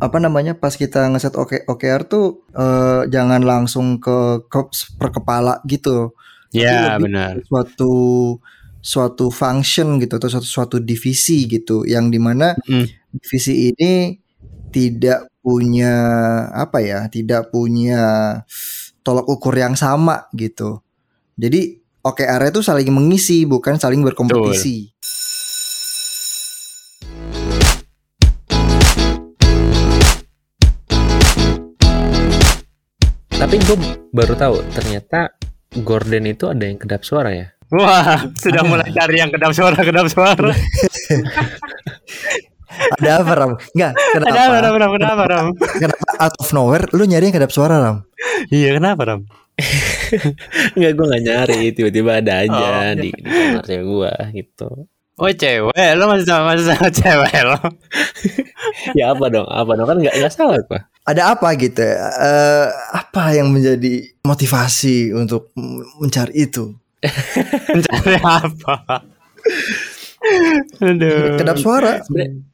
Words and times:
apa 0.00 0.16
namanya 0.16 0.56
pas 0.56 0.72
kita 0.72 1.12
ngeset 1.12 1.36
OK, 1.36 1.68
OKR 1.68 2.08
tuh 2.08 2.48
uh, 2.56 3.04
jangan 3.04 3.44
langsung 3.44 4.00
ke, 4.00 4.48
ke 4.48 4.60
per 4.96 5.12
kepala 5.12 5.60
gitu. 5.68 6.16
Ya 6.50 6.96
benar. 6.96 7.44
Suatu 7.44 7.92
suatu 8.80 9.28
function 9.28 10.00
gitu 10.00 10.16
atau 10.16 10.32
suatu 10.32 10.48
suatu 10.48 10.76
divisi 10.80 11.44
gitu 11.44 11.84
yang 11.84 12.08
di 12.08 12.16
mana 12.16 12.56
mm. 12.64 13.12
divisi 13.12 13.68
ini 13.68 14.16
tidak 14.72 15.28
punya 15.44 15.92
apa 16.48 16.80
ya 16.80 17.04
tidak 17.12 17.52
punya 17.52 18.40
tolak 19.04 19.28
ukur 19.28 19.52
yang 19.52 19.76
sama 19.76 20.32
gitu. 20.32 20.80
Jadi 21.36 21.76
OKR 22.00 22.48
itu 22.48 22.64
saling 22.64 22.88
mengisi 22.88 23.44
bukan 23.44 23.76
saling 23.76 24.00
berkompetisi. 24.00 24.88
Betul. 24.88 24.89
Tapi 33.50 33.66
gue 33.66 33.78
baru 34.14 34.38
tahu 34.38 34.62
ternyata 34.70 35.34
Gordon 35.82 36.22
itu 36.30 36.46
ada 36.46 36.70
yang 36.70 36.78
kedap 36.78 37.02
suara 37.02 37.34
ya. 37.34 37.50
Wah, 37.74 38.22
sudah 38.38 38.62
mulai 38.62 38.86
cari 38.94 39.18
yang 39.18 39.34
kedap 39.34 39.50
suara, 39.50 39.74
kedap 39.74 40.06
suara. 40.06 40.54
ada 42.94 43.10
apa 43.18 43.32
Ram? 43.34 43.58
Enggak, 43.74 43.98
kenapa? 44.14 44.30
Ada 44.30 44.38
apa 44.38 44.54
Ram? 44.54 44.70
Kenapa, 44.70 44.94
kenapa 44.94 45.22
Ram? 45.26 45.46
Kenapa 45.82 46.06
out 46.22 46.36
of 46.38 46.46
nowhere 46.54 46.86
lu 46.94 47.02
nyari 47.10 47.26
yang 47.26 47.42
kedap 47.42 47.50
suara 47.50 47.82
Ram? 47.82 48.06
Iya, 48.54 48.78
kenapa 48.78 49.02
Ram? 49.02 49.26
Enggak, 50.78 50.92
gue 50.94 51.06
gak 51.10 51.24
nyari, 51.26 51.62
tiba-tiba 51.74 52.22
ada 52.22 52.46
aja 52.46 52.54
oh, 52.54 53.02
di, 53.02 53.10
di 53.10 53.30
kamarnya 53.34 53.80
gue 53.82 54.12
gitu. 54.30 54.70
Oh 55.18 55.26
cewek, 55.26 55.90
lo 55.98 56.06
masih 56.06 56.22
sama 56.22 56.54
masih 56.54 56.70
sama 56.70 56.86
cewek 56.86 57.34
lo? 57.42 57.58
ya 58.98 59.10
apa 59.10 59.26
dong? 59.26 59.50
Apa 59.50 59.74
dong 59.74 59.90
kan 59.90 59.98
nggak 59.98 60.14
nggak 60.22 60.30
salah 60.30 60.62
apa? 60.62 60.89
Ada 61.08 61.32
apa 61.32 61.48
gitu? 61.56 61.80
Uh, 61.80 62.68
apa 62.92 63.32
yang 63.32 63.48
menjadi 63.48 64.04
motivasi 64.20 65.16
untuk 65.16 65.50
mencari 66.00 66.44
itu? 66.44 66.76
mencari 67.76 68.16
apa? 68.20 69.00
Aduh. 70.84 71.40
Kedap 71.40 71.56
suara. 71.56 72.04
Sebenernya, 72.04 72.44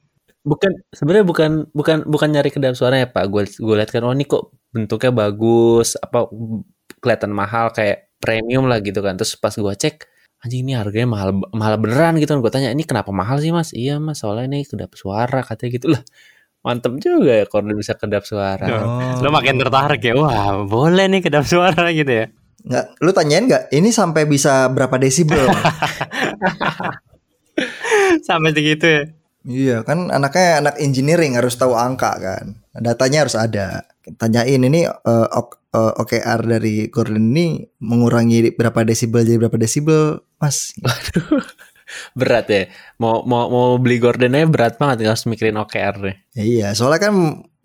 bukan 0.47 0.73
sebenarnya 0.95 1.27
bukan 1.27 1.51
bukan 1.75 1.97
bukan 2.07 2.29
nyari 2.31 2.51
kedap 2.55 2.79
suara 2.79 3.03
ya 3.03 3.11
pak. 3.11 3.27
Gue 3.27 3.51
gue 3.51 3.75
lihat 3.75 3.91
kan 3.91 4.07
oh 4.07 4.15
ini 4.15 4.25
kok 4.25 4.55
bentuknya 4.71 5.11
bagus, 5.11 5.99
apa 5.99 6.31
kelihatan 7.03 7.35
mahal 7.35 7.75
kayak 7.75 8.15
premium 8.23 8.71
lah 8.71 8.79
gitu 8.79 9.03
kan. 9.03 9.19
Terus 9.19 9.35
pas 9.35 9.53
gue 9.53 9.75
cek 9.75 10.07
anjing 10.45 10.63
ini 10.63 10.79
harganya 10.79 11.09
mahal 11.11 11.31
mahal 11.57 11.75
beneran 11.81 12.21
gitu 12.21 12.37
kan 12.37 12.41
gue 12.45 12.53
tanya 12.53 12.71
ini 12.71 12.85
kenapa 12.85 13.11
mahal 13.11 13.41
sih 13.41 13.51
mas 13.51 13.73
iya 13.73 13.97
mas 13.97 14.21
soalnya 14.21 14.47
ini 14.53 14.69
kedap 14.69 14.93
suara 14.95 15.41
katanya 15.43 15.71
gitu 15.75 15.87
lah 15.97 16.03
mantep 16.67 16.99
juga 16.99 17.31
ya 17.31 17.47
kalau 17.47 17.71
bisa 17.79 17.95
kedap 17.95 18.27
suara. 18.27 18.67
Oh. 18.67 19.23
lo 19.23 19.31
makin 19.31 19.55
tertarik 19.55 20.03
ya. 20.03 20.19
Wah 20.19 20.67
boleh 20.67 21.07
nih 21.07 21.23
kedap 21.23 21.47
suara 21.47 21.87
gitu 21.99 22.11
ya. 22.11 22.27
Nggak 22.67 22.85
lu 22.99 23.11
tanyain 23.15 23.47
nggak 23.47 23.71
ini 23.71 23.95
sampai 23.95 24.27
bisa 24.27 24.67
berapa 24.75 24.99
desibel? 24.99 25.47
Sampai 28.27 28.53
segitu 28.53 28.85
ya? 28.85 29.03
Iya 29.47 29.77
kan 29.87 30.11
anaknya 30.11 30.61
anak 30.61 30.75
engineering 30.83 31.39
harus 31.39 31.55
tahu 31.55 31.73
angka 31.73 32.19
kan. 32.19 32.59
Datanya 32.75 33.25
harus 33.25 33.39
ada. 33.39 33.87
Tanyain 34.19 34.61
ini 34.61 34.85
uh, 34.85 35.29
uh, 35.77 35.93
OKR 36.03 36.41
dari 36.45 36.91
Gordon 36.91 37.33
ini 37.33 37.63
mengurangi 37.79 38.53
berapa 38.53 38.83
desibel 38.83 39.23
jadi 39.23 39.39
berapa 39.39 39.57
desibel, 39.57 40.21
Mas? 40.43 40.75
Waduh. 40.83 41.47
Berat 42.17 42.47
ya. 42.49 42.63
Mau 43.03 43.23
mau 43.25 43.49
mau 43.49 43.69
beli 43.77 44.01
Gordon 44.01 44.37
aja 44.37 44.47
berat 44.49 44.75
banget 44.81 45.09
harus 45.09 45.27
mikirin 45.29 45.61
OKR 45.61 45.95
deh. 46.01 46.17
Iya, 46.37 46.77
soalnya 46.77 47.09
kan 47.09 47.15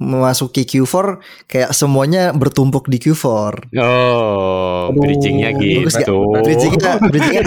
memasuki 0.02 0.66
Q4 0.66 1.22
kayak 1.46 1.72
semuanya 1.78 2.34
bertumpuk 2.34 2.90
di 2.90 2.98
Q4. 2.98 3.70
Oh, 3.78 4.90
bridgingnya 4.98 5.54
gitu. 5.62 6.26
Bridgingnya, 6.42 6.98
bridgingnya, 6.98 7.42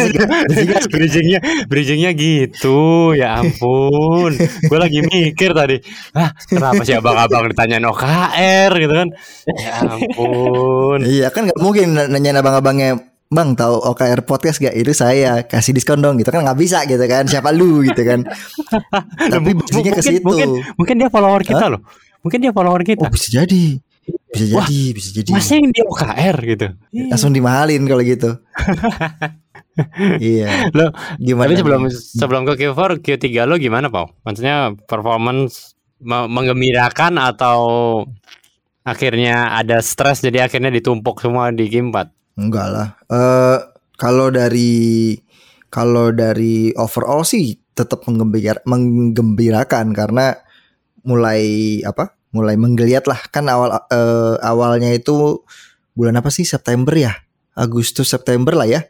bridgingnya, 0.47 0.81
bridgingnya, 0.87 1.41
bridgingnya 1.67 2.11
gitu. 2.15 3.11
Ya 3.19 3.43
ampun, 3.43 4.39
gue 4.39 4.79
lagi 4.79 5.03
mikir 5.03 5.51
tadi, 5.51 5.83
ah 6.15 6.31
kenapa 6.47 6.87
sih 6.87 6.95
abang-abang 6.95 7.51
ditanya 7.51 7.83
OKR 7.91 8.71
gitu 8.79 8.95
kan? 8.95 9.09
Ya 9.59 9.75
ampun. 9.83 10.99
iya 11.03 11.29
kan 11.35 11.51
nggak 11.51 11.59
mungkin 11.59 11.99
nanya 11.99 12.39
abang-abangnya 12.39 13.14
Bang 13.35 13.59
tahu 13.59 13.83
OKR 13.93 14.23
podcast 14.23 14.63
gak 14.63 14.79
itu 14.79 14.95
saya 14.95 15.43
kasih 15.43 15.75
diskon 15.75 15.99
dong 15.99 16.17
gitu 16.23 16.31
kan 16.31 16.47
nggak 16.47 16.59
bisa 16.59 16.87
gitu 16.87 17.03
kan 17.11 17.27
siapa 17.27 17.51
lu 17.51 17.83
gitu 17.83 18.07
kan 18.07 18.23
tapi 19.35 19.51
bridgingnya 19.53 19.93
ke 19.99 20.03
situ 20.07 20.23
mungkin, 20.23 20.63
mungkin 20.79 20.95
dia 21.03 21.11
follower 21.11 21.43
kita 21.43 21.67
loh 21.75 21.83
Mungkin 22.25 22.41
dia 22.41 22.53
follower 22.57 22.83
kita. 22.83 23.05
Oh, 23.05 23.13
bisa 23.13 23.29
jadi. 23.29 23.77
Bisa 24.33 24.45
Wah, 24.57 24.65
jadi, 24.65 24.81
bisa 24.97 25.09
jadi. 25.13 25.31
Masih 25.37 25.61
yang 25.61 25.71
dia 25.71 25.85
OKR 25.85 26.37
gitu. 26.41 26.67
Langsung 27.13 27.31
dimahalin 27.37 27.85
kalau 27.85 28.01
gitu. 28.01 28.31
iya. 30.25 30.73
Lo 30.73 30.89
gimana? 31.21 31.53
Tapi 31.53 31.61
sebelum 31.61 31.83
sebelum 31.93 32.43
ke 32.49 32.65
Q4, 32.65 33.05
Q3 33.05 33.29
lo 33.45 33.61
gimana, 33.61 33.93
Pau? 33.93 34.09
Maksudnya 34.25 34.73
performance 34.89 35.77
menggembirakan 36.01 37.21
atau 37.21 37.61
akhirnya 38.85 39.53
ada 39.57 39.85
stres 39.85 40.25
jadi 40.25 40.49
akhirnya 40.49 40.73
ditumpuk 40.73 41.21
semua 41.21 41.53
di 41.53 41.69
Q4? 41.69 42.09
Enggak 42.35 42.67
lah. 42.71 42.89
Eh 43.09 43.15
uh, 43.15 43.59
kalau 43.95 44.31
dari 44.31 45.15
kalau 45.71 46.15
dari 46.15 46.71
overall 46.79 47.27
sih 47.27 47.59
tetap 47.75 48.07
menggembirakan, 48.07 48.63
menggembirakan 48.67 49.91
karena 49.95 50.39
mulai 51.03 51.43
apa? 51.83 52.15
Mulai 52.35 52.59
menggeliat 52.59 53.07
lah 53.07 53.19
kan 53.31 53.47
awal 53.47 53.71
uh, 53.75 54.35
awalnya 54.43 54.91
itu 54.91 55.43
bulan 55.95 56.19
apa 56.19 56.31
sih 56.31 56.43
September 56.47 56.95
ya? 56.95 57.15
Agustus 57.55 58.11
September 58.11 58.55
lah 58.55 58.67
ya. 58.67 58.83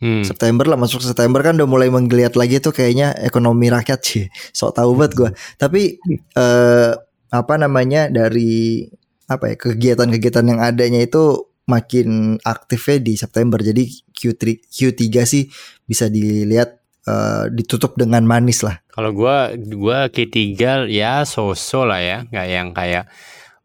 Hmm. 0.00 0.24
September 0.24 0.64
lah 0.64 0.80
masuk 0.80 1.04
September 1.04 1.44
kan 1.44 1.60
udah 1.60 1.68
mulai 1.68 1.92
menggeliat 1.92 2.32
lagi 2.32 2.56
tuh 2.58 2.72
kayaknya 2.74 3.14
ekonomi 3.20 3.70
rakyat 3.70 4.00
sih. 4.02 4.26
Sok 4.56 4.74
tahu 4.74 4.98
banget 4.98 5.12
gue. 5.14 5.30
Tapi 5.60 6.00
uh, 6.34 6.98
apa 7.30 7.54
namanya 7.54 8.10
dari 8.10 8.90
apa 9.30 9.54
ya 9.54 9.56
kegiatan-kegiatan 9.58 10.42
yang 10.42 10.58
adanya 10.58 10.98
itu 11.06 11.49
makin 11.70 12.36
aktifnya 12.42 12.98
di 12.98 13.14
September. 13.14 13.62
Jadi 13.62 13.86
Q3 14.10 14.66
Q3 14.66 15.06
sih 15.22 15.46
bisa 15.86 16.10
dilihat 16.10 16.80
uh, 17.06 17.46
ditutup 17.48 17.94
dengan 17.96 18.26
manis 18.26 18.66
lah. 18.66 18.82
Kalau 18.90 19.14
gua 19.14 19.54
gua 19.54 20.10
Q3 20.10 20.90
ya 20.90 21.24
so-so 21.24 21.86
lah 21.86 22.02
ya, 22.02 22.26
nggak 22.28 22.46
yang 22.50 22.68
kayak 22.74 23.04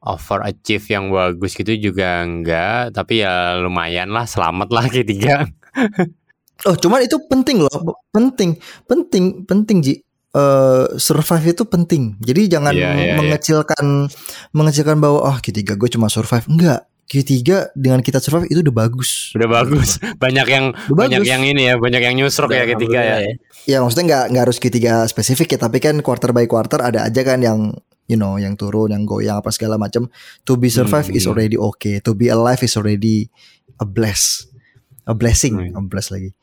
overachieve 0.05 0.85
yang 0.93 1.09
bagus 1.09 1.57
gitu 1.57 1.73
juga 1.91 2.21
enggak, 2.21 2.93
tapi 2.93 3.25
ya 3.25 3.57
lumayan 3.57 4.13
lah, 4.13 4.29
selamat 4.29 4.69
lah 4.69 4.85
Q3. 4.85 5.13
oh, 6.69 6.75
cuman 6.77 7.01
itu 7.03 7.17
penting 7.25 7.65
loh, 7.65 7.97
penting, 8.13 8.61
penting, 8.85 9.43
penting 9.43 9.79
Ji. 9.81 9.95
Uh, 10.35 10.99
survive 10.99 11.55
itu 11.55 11.63
penting. 11.63 12.19
Jadi 12.19 12.51
jangan 12.51 12.75
yeah, 12.75 12.91
yeah, 12.91 13.07
iya. 13.07 13.15
mengecilkan 13.15 14.11
yeah. 14.11 14.51
mengecilkan 14.51 14.99
bahwa 14.99 15.31
oh 15.31 15.37
Q3 15.39 15.63
gue 15.63 15.89
cuma 15.95 16.11
survive. 16.11 16.43
Enggak 16.51 16.83
Q3 17.05 17.69
dengan 17.77 18.01
kita 18.01 18.17
survive 18.17 18.49
itu 18.49 18.65
udah 18.65 18.75
bagus. 18.75 19.29
Udah 19.37 19.45
bagus. 19.45 20.01
Banyak 20.17 20.47
yang 20.49 20.65
udah 20.73 20.97
banyak 20.97 21.21
bagus. 21.21 21.29
yang 21.29 21.41
ini 21.45 21.69
ya, 21.69 21.75
banyak 21.77 22.01
yang 22.01 22.15
nyusruk 22.17 22.49
ya 22.49 22.65
Q3 22.65 22.85
ya. 22.89 23.01
ya. 23.21 23.33
Ya 23.65 23.77
maksudnya 23.81 24.05
nggak 24.09 24.23
nggak 24.33 24.43
harus 24.49 24.57
Q3 24.57 24.77
spesifik 25.05 25.57
ya, 25.57 25.59
tapi 25.69 25.77
kan 25.77 26.01
quarter 26.01 26.33
by 26.33 26.49
quarter 26.49 26.81
ada 26.81 27.05
aja 27.05 27.21
kan 27.21 27.45
yang 27.45 27.77
you 28.09 28.17
know 28.17 28.41
yang 28.41 28.57
turun, 28.57 28.89
yang 28.89 29.05
goyang 29.05 29.37
apa 29.37 29.53
segala 29.53 29.77
macam. 29.77 30.09
To 30.49 30.57
be 30.57 30.73
survive 30.73 31.13
hmm, 31.13 31.17
is 31.17 31.29
already 31.29 31.61
okay. 31.61 32.01
To 32.01 32.17
be 32.17 32.33
alive 32.33 32.65
is 32.65 32.73
already 32.73 33.29
a 33.77 33.85
bless. 33.85 34.49
A 35.05 35.13
blessing, 35.13 35.61
hmm. 35.61 35.77
a 35.77 35.81
bless 35.85 36.09
lagi. 36.09 36.33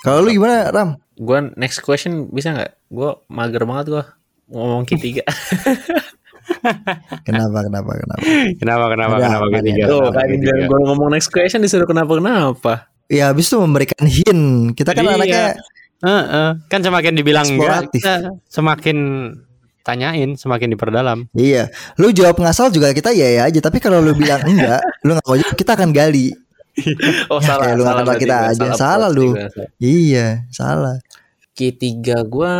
Kalau 0.00 0.24
lu 0.24 0.32
gimana, 0.32 0.72
Ram? 0.72 0.96
Gua 1.20 1.44
next 1.60 1.84
question 1.84 2.32
bisa 2.32 2.56
nggak? 2.56 2.72
Gua 2.88 3.20
mager 3.28 3.68
banget 3.68 3.92
gua 3.92 4.04
ngomong 4.48 4.88
Q3. 4.88 5.20
kenapa 7.28 7.58
kenapa 7.66 7.90
kenapa? 7.96 8.24
Kenapa 8.56 8.84
kenapa 8.92 9.14
ada 9.16 9.26
kenapa 9.28 9.46
ketiga 9.60 9.84
tuh 9.88 10.08
kan 10.12 10.26
gue 10.64 10.78
ngomong 10.88 11.08
next 11.12 11.28
question 11.28 11.60
disuruh 11.60 11.88
kenapa 11.88 12.16
kenapa 12.16 12.88
ya 13.08 13.32
habis 13.32 13.48
itu 13.48 13.56
memberikan 13.58 14.04
hint. 14.04 14.76
Kita 14.76 14.92
kan 14.92 15.04
iya. 15.04 15.16
anaknya 15.16 15.44
uh, 16.04 16.10
uh. 16.12 16.50
kan 16.68 16.80
semakin 16.84 17.12
dibilang 17.16 17.46
enggak 17.48 17.88
kita 17.90 18.36
semakin 18.46 18.98
tanyain 19.82 20.36
semakin 20.36 20.76
diperdalam. 20.76 21.18
Iya. 21.32 21.72
Lu 21.96 22.12
jawab 22.12 22.36
ngasal 22.38 22.68
juga 22.68 22.92
kita 22.92 23.16
ya 23.16 23.40
ya 23.40 23.42
aja. 23.48 23.58
Tapi 23.64 23.80
kalau 23.80 24.04
lu 24.04 24.12
bilang 24.12 24.44
enggak 24.44 24.84
lu 25.08 25.16
nggak 25.16 25.26
mau 25.26 25.36
jawab 25.40 25.56
kita 25.56 25.72
akan 25.74 25.90
gali. 25.90 26.30
Oh 27.26 27.42
ya, 27.42 27.58
salah 27.58 27.74
lu 27.74 27.82
salah 27.82 28.06
kata 28.06 28.14
kita 28.22 28.36
aja. 28.54 28.70
salah, 28.70 28.78
salah 28.78 29.10
lu. 29.10 29.34
iya 29.82 30.46
salah. 30.54 31.02
Q3 31.58 31.82
gue 32.22 32.52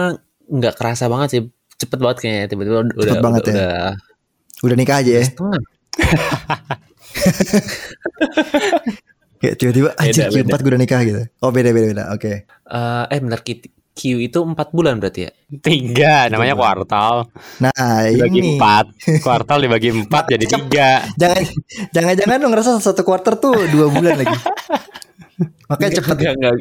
nggak 0.58 0.74
kerasa 0.74 1.06
banget 1.06 1.28
sih 1.30 1.42
cepet 1.78 1.98
banget 2.02 2.18
kayaknya 2.20 2.44
tiba-tiba 2.50 2.76
udah 2.90 3.06
cepet 3.06 3.22
banget 3.24 3.42
udah, 3.42 3.54
ya. 3.54 3.62
udah 3.62 3.92
udah 4.66 4.76
nikah 4.76 4.96
aja 4.98 5.12
ya 5.22 5.24
Kayak 9.38 9.54
tiba-tiba 9.54 9.90
aja 9.94 10.22
Q4 10.34 10.50
gue 10.50 10.70
udah 10.74 10.82
nikah 10.82 11.00
gitu. 11.06 11.22
Oh 11.38 11.54
beda 11.54 11.70
beda 11.70 11.86
beda. 11.94 12.04
Oke. 12.10 12.18
Okay. 12.18 12.36
Uh, 12.66 13.06
eh, 13.06 13.22
benar 13.22 13.46
Q, 13.46 13.70
Q 13.94 14.00
itu 14.18 14.38
empat 14.42 14.74
bulan 14.74 14.98
berarti 14.98 15.30
ya? 15.30 15.32
Tiga, 15.62 16.26
namanya 16.26 16.58
kuartal. 16.58 17.30
Nah, 17.62 18.02
Dibagi 18.02 18.34
ini 18.34 18.58
empat. 18.58 18.86
Kuartal 19.22 19.62
dibagi 19.62 19.94
empat 19.94 20.34
jadi 20.34 20.44
tiga. 20.46 20.90
jangan 21.14 21.42
jangan-jangan 21.94 22.38
lu 22.42 22.48
ngerasa 22.50 22.82
satu 22.82 23.06
quarter 23.06 23.38
tuh 23.38 23.54
dua 23.70 23.86
bulan 23.90 24.18
lagi. 24.18 24.34
Makanya 25.70 25.90
cepet. 26.02 26.16
Enggak, 26.18 26.34
enggak. 26.38 26.54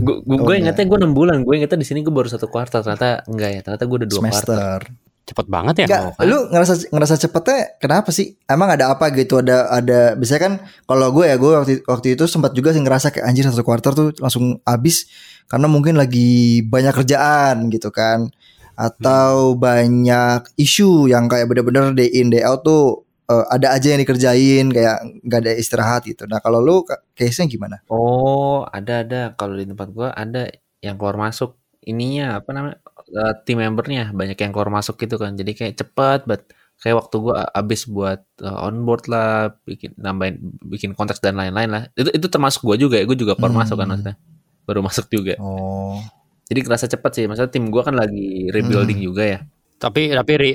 Gue 0.00 0.16
gue 0.24 0.54
Oh, 0.54 0.56
ingetnya 0.56 0.84
gue 0.88 0.98
6 1.04 1.12
bulan. 1.12 1.36
Gue 1.44 1.54
ingetnya 1.60 1.78
di 1.80 1.86
sini 1.86 2.00
gue 2.00 2.14
baru 2.14 2.28
satu 2.28 2.48
kuartal. 2.48 2.80
Ternyata 2.80 3.24
enggak 3.28 3.50
ya. 3.52 3.60
Ternyata 3.60 3.84
gue 3.84 3.96
udah 4.00 4.08
dua 4.08 4.20
kuartal. 4.20 4.80
Cepet 5.24 5.46
banget 5.48 5.74
ya. 5.80 5.86
Enggak, 5.88 6.02
kan? 6.20 6.24
lu 6.28 6.38
ngerasa 6.52 6.72
ngerasa 6.92 7.14
cepetnya 7.16 7.58
kenapa 7.80 8.08
sih? 8.12 8.36
Emang 8.44 8.68
ada 8.72 8.92
apa 8.92 9.08
gitu? 9.12 9.40
Ada 9.40 9.72
ada 9.72 10.00
biasanya 10.16 10.40
kan 10.40 10.52
kalau 10.84 11.08
gue 11.12 11.24
ya 11.28 11.36
gue 11.40 11.50
waktu 11.52 11.72
waktu 11.84 12.06
itu 12.16 12.24
sempat 12.28 12.52
juga 12.52 12.76
sih 12.76 12.80
ngerasa 12.84 13.12
kayak 13.12 13.24
anjir 13.24 13.44
satu 13.48 13.64
quarter 13.64 13.92
tuh 13.96 14.08
langsung 14.20 14.60
habis 14.68 15.08
karena 15.48 15.68
mungkin 15.68 15.96
lagi 15.96 16.64
banyak 16.64 16.92
kerjaan 16.92 17.68
gitu 17.68 17.92
kan 17.92 18.32
atau 18.74 19.54
banyak 19.54 20.50
isu 20.58 21.06
yang 21.06 21.30
kayak 21.30 21.46
bener-bener 21.46 21.94
day 21.94 22.10
in 22.10 22.28
day 22.32 22.42
out 22.42 22.66
tuh 22.66 23.03
eh, 23.24 23.44
ada 23.50 23.72
aja 23.72 23.86
yang 23.92 24.00
dikerjain 24.00 24.66
kayak 24.68 24.96
nggak 25.22 25.40
ada 25.44 25.52
istirahat 25.54 26.02
gitu. 26.04 26.24
Nah 26.26 26.38
kalau 26.38 26.60
lu 26.60 26.84
case-nya 27.12 27.46
gimana? 27.46 27.80
Oh, 27.88 28.64
ada 28.68 29.02
ada. 29.02 29.22
Kalau 29.34 29.54
di 29.54 29.64
tempat 29.64 29.88
gue 29.90 30.08
ada 30.08 30.48
yang 30.80 30.96
keluar 30.96 31.16
masuk. 31.16 31.56
Ininya 31.84 32.40
apa 32.40 32.50
namanya? 32.52 32.78
eh, 33.04 33.34
team 33.44 33.60
membernya 33.60 34.10
banyak 34.10 34.36
yang 34.36 34.50
keluar 34.50 34.72
masuk 34.72 34.96
gitu 34.96 35.20
kan. 35.20 35.36
Jadi 35.36 35.52
kayak 35.52 35.74
cepet, 35.76 36.20
but 36.24 36.48
kayak 36.80 36.96
waktu 36.96 37.16
gue 37.20 37.36
habis 37.52 37.84
buat 37.84 38.20
eh, 38.40 38.58
onboard 38.64 39.04
lah, 39.06 39.52
bikin 39.64 39.92
nambahin, 39.96 40.40
bikin 40.64 40.96
konteks 40.96 41.20
dan 41.20 41.36
lain-lain 41.36 41.68
lah. 41.68 41.82
Itu 41.92 42.08
itu 42.08 42.26
termasuk 42.28 42.64
gue 42.64 42.88
juga 42.88 42.96
ya. 42.96 43.04
Gue 43.04 43.16
juga 43.16 43.36
keluar 43.36 43.52
Hmm. 43.52 43.60
masuk 43.60 43.76
kan 43.76 43.86
maksudnya. 43.86 44.16
Baru 44.64 44.80
masuk 44.80 45.06
juga. 45.08 45.36
Oh, 45.38 46.00
Jadi 46.44 46.60
kerasa 46.60 46.84
cepet 46.84 47.10
sih. 47.12 47.24
Maksudnya 47.24 47.52
tim 47.52 47.68
gue 47.68 47.82
kan 47.84 47.92
lagi 47.92 48.48
rebuilding 48.48 49.00
Hmm. 49.00 49.08
juga 49.12 49.24
ya. 49.24 49.38
Tapi 49.76 50.12
tapi 50.12 50.32
re, 50.40 50.50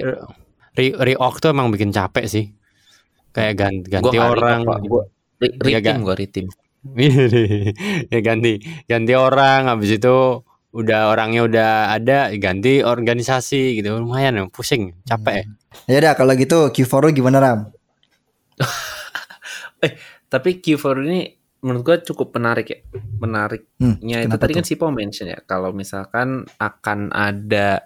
re, 0.73 0.85
reorg 0.97 1.37
tuh 1.37 1.49
emang 1.49 1.69
bikin 1.69 1.93
capek 1.93 2.25
sih. 2.25 2.49
Kayak 3.39 3.55
ganti, 3.55 3.87
ganti 3.87 4.03
Gua 4.11 4.25
orang. 4.27 4.59
reorg, 4.59 4.67
Pak. 4.67 4.79
Gua 4.83 5.03
re- 5.39 5.53
Iya, 5.63 5.79
retim 5.79 5.97
gue 6.03 6.15
retim. 6.15 6.45
ya 8.07 8.19
ganti 8.19 8.53
ganti 8.85 9.11
orang 9.11 9.67
habis 9.67 9.91
itu 9.95 10.15
udah 10.69 11.11
orangnya 11.11 11.43
udah 11.43 11.71
ada 11.91 12.31
ganti 12.35 12.79
organisasi 12.79 13.75
gitu 13.75 13.99
lumayan 13.99 14.37
ya 14.37 14.43
pusing 14.47 14.95
capek 15.03 15.41
ya. 15.41 15.45
ya 15.89 15.95
udah 15.99 16.13
kalau 16.15 16.33
gitu 16.35 16.71
Q4 16.71 16.93
lu 17.03 17.09
gimana 17.11 17.37
Ram? 17.41 17.59
Tapi 20.31 20.61
Q4 20.61 20.85
ini 21.03 21.19
menurut 21.59 21.83
gue 21.83 21.97
cukup 22.05 22.35
menarik 22.37 22.67
ya. 22.69 22.79
Menariknya 23.19 24.17
Hmm, 24.23 24.27
itu 24.29 24.35
tadi 24.37 24.53
kan 24.53 24.63
tuh? 24.63 24.69
Sipo 24.69 24.87
mention 24.93 25.27
ya. 25.27 25.39
Kalau 25.43 25.73
misalkan 25.73 26.45
akan 26.55 27.09
ada 27.09 27.81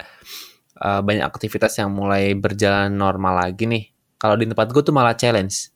uh, 0.77 0.99
banyak 1.01 1.23
aktivitas 1.23 1.79
yang 1.79 1.89
mulai 1.89 2.35
berjalan 2.35 2.91
normal 2.91 3.47
lagi 3.47 3.63
nih. 3.65 3.83
Kalau 4.23 4.39
di 4.39 4.47
tempat 4.47 4.71
gue 4.71 4.79
tuh 4.79 4.95
malah 4.95 5.19
challenge. 5.19 5.67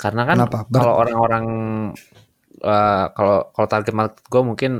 Karena 0.00 0.24
kan 0.24 0.40
kalau 0.72 0.92
orang-orang 1.04 1.44
uh, 2.64 3.06
kalau 3.12 3.52
kalau 3.52 3.68
target 3.68 3.92
market 3.92 4.24
gue 4.24 4.40
mungkin 4.42 4.72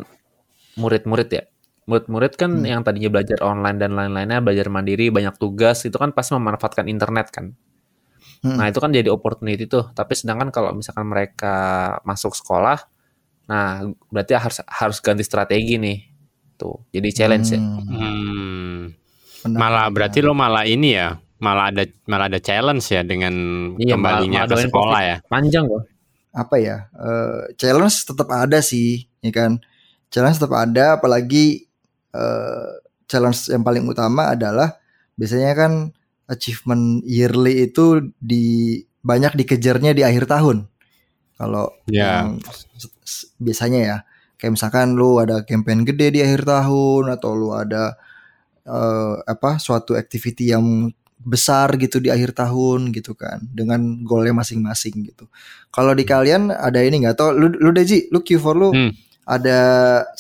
murid-murid 0.81 1.29
ya. 1.29 1.45
Murid-murid 1.85 2.41
kan 2.41 2.49
Hmm. 2.49 2.65
yang 2.65 2.81
tadinya 2.81 3.13
belajar 3.13 3.45
online 3.45 3.77
dan 3.77 3.93
lain-lainnya 3.93 4.41
belajar 4.41 4.73
mandiri 4.73 5.13
banyak 5.13 5.37
tugas 5.37 5.85
itu 5.85 6.01
kan 6.01 6.17
pasti 6.17 6.33
memanfaatkan 6.33 6.89
internet 6.89 7.29
kan. 7.29 7.53
Hmm. 8.41 8.57
Nah 8.57 8.73
itu 8.73 8.81
kan 8.81 8.89
jadi 8.89 9.13
opportunity 9.13 9.69
tuh. 9.69 9.93
Tapi 9.93 10.17
sedangkan 10.17 10.49
kalau 10.49 10.73
misalkan 10.73 11.05
mereka 11.05 11.55
masuk 12.09 12.33
sekolah, 12.33 12.89
nah 13.45 13.85
berarti 14.09 14.33
harus 14.33 14.59
harus 14.65 14.99
ganti 15.05 15.21
strategi 15.29 15.77
nih. 15.77 15.99
Tuh, 16.57 16.89
jadi 16.89 17.09
challenge 17.13 17.49
ya. 17.53 17.61
Hmm, 17.61 17.85
Hmm. 17.85 18.81
benar, 19.45 19.59
Malah 19.61 19.87
berarti 19.93 20.19
lo 20.25 20.33
malah 20.33 20.65
ini 20.65 20.97
ya 20.97 21.21
malah 21.43 21.71
ada 21.75 21.85
malah 22.07 22.27
ada 22.31 22.39
challenge 22.39 22.87
ya 22.89 23.03
dengan 23.03 23.35
Iya, 23.77 23.95
kembalinya 23.99 24.47
malah 24.47 24.51
ke 24.55 24.65
sekolah 24.71 25.01
ya. 25.03 25.17
Panjang 25.27 25.67
loh. 25.67 25.85
apa 26.35 26.59
ya 26.59 26.91
eh, 26.99 27.55
challenge 27.55 28.11
tetap 28.11 28.27
ada 28.29 28.59
sih 28.59 29.07
ya 29.23 29.31
kan 29.31 29.63
challenge 30.11 30.43
tetap 30.43 30.59
ada 30.59 30.99
apalagi 30.99 31.63
eh, 32.11 32.71
challenge 33.07 33.55
yang 33.55 33.63
paling 33.63 33.87
utama 33.87 34.35
adalah 34.35 34.75
biasanya 35.15 35.55
kan 35.55 35.73
achievement 36.27 37.07
yearly 37.07 37.71
itu 37.71 38.11
di 38.19 38.79
banyak 39.01 39.39
dikejarnya 39.39 39.95
di 39.95 40.03
akhir 40.03 40.27
tahun 40.27 40.67
kalau 41.39 41.71
Ya. 41.87 42.27
yang 42.27 42.43
biasanya 43.39 43.81
ya 43.81 43.97
kayak 44.39 44.59
misalkan 44.59 44.99
lu 44.99 45.23
ada 45.23 45.47
campaign 45.47 45.87
gede 45.87 46.19
di 46.19 46.21
akhir 46.25 46.43
tahun 46.45 47.15
atau 47.15 47.31
lu 47.39 47.55
ada 47.55 47.95
eh, 48.67 49.15
apa 49.23 49.63
suatu 49.63 49.95
activity 49.95 50.51
yang 50.51 50.91
besar 51.25 51.75
gitu 51.81 51.99
di 51.99 52.13
akhir 52.13 52.37
tahun 52.37 52.93
gitu 52.93 53.17
kan 53.17 53.41
dengan 53.51 54.05
goalnya 54.05 54.37
masing-masing 54.37 55.05
gitu. 55.09 55.27
Kalau 55.73 55.97
di 55.97 56.05
kalian 56.07 56.53
ada 56.53 56.79
ini 56.85 57.03
nggak 57.03 57.17
tau 57.17 57.33
lu 57.33 57.49
lu 57.51 57.73
Deji 57.73 58.07
lu 58.13 58.21
Q4 58.23 58.47
lu 58.55 58.69
Hmm. 58.71 58.93
ada 59.25 59.61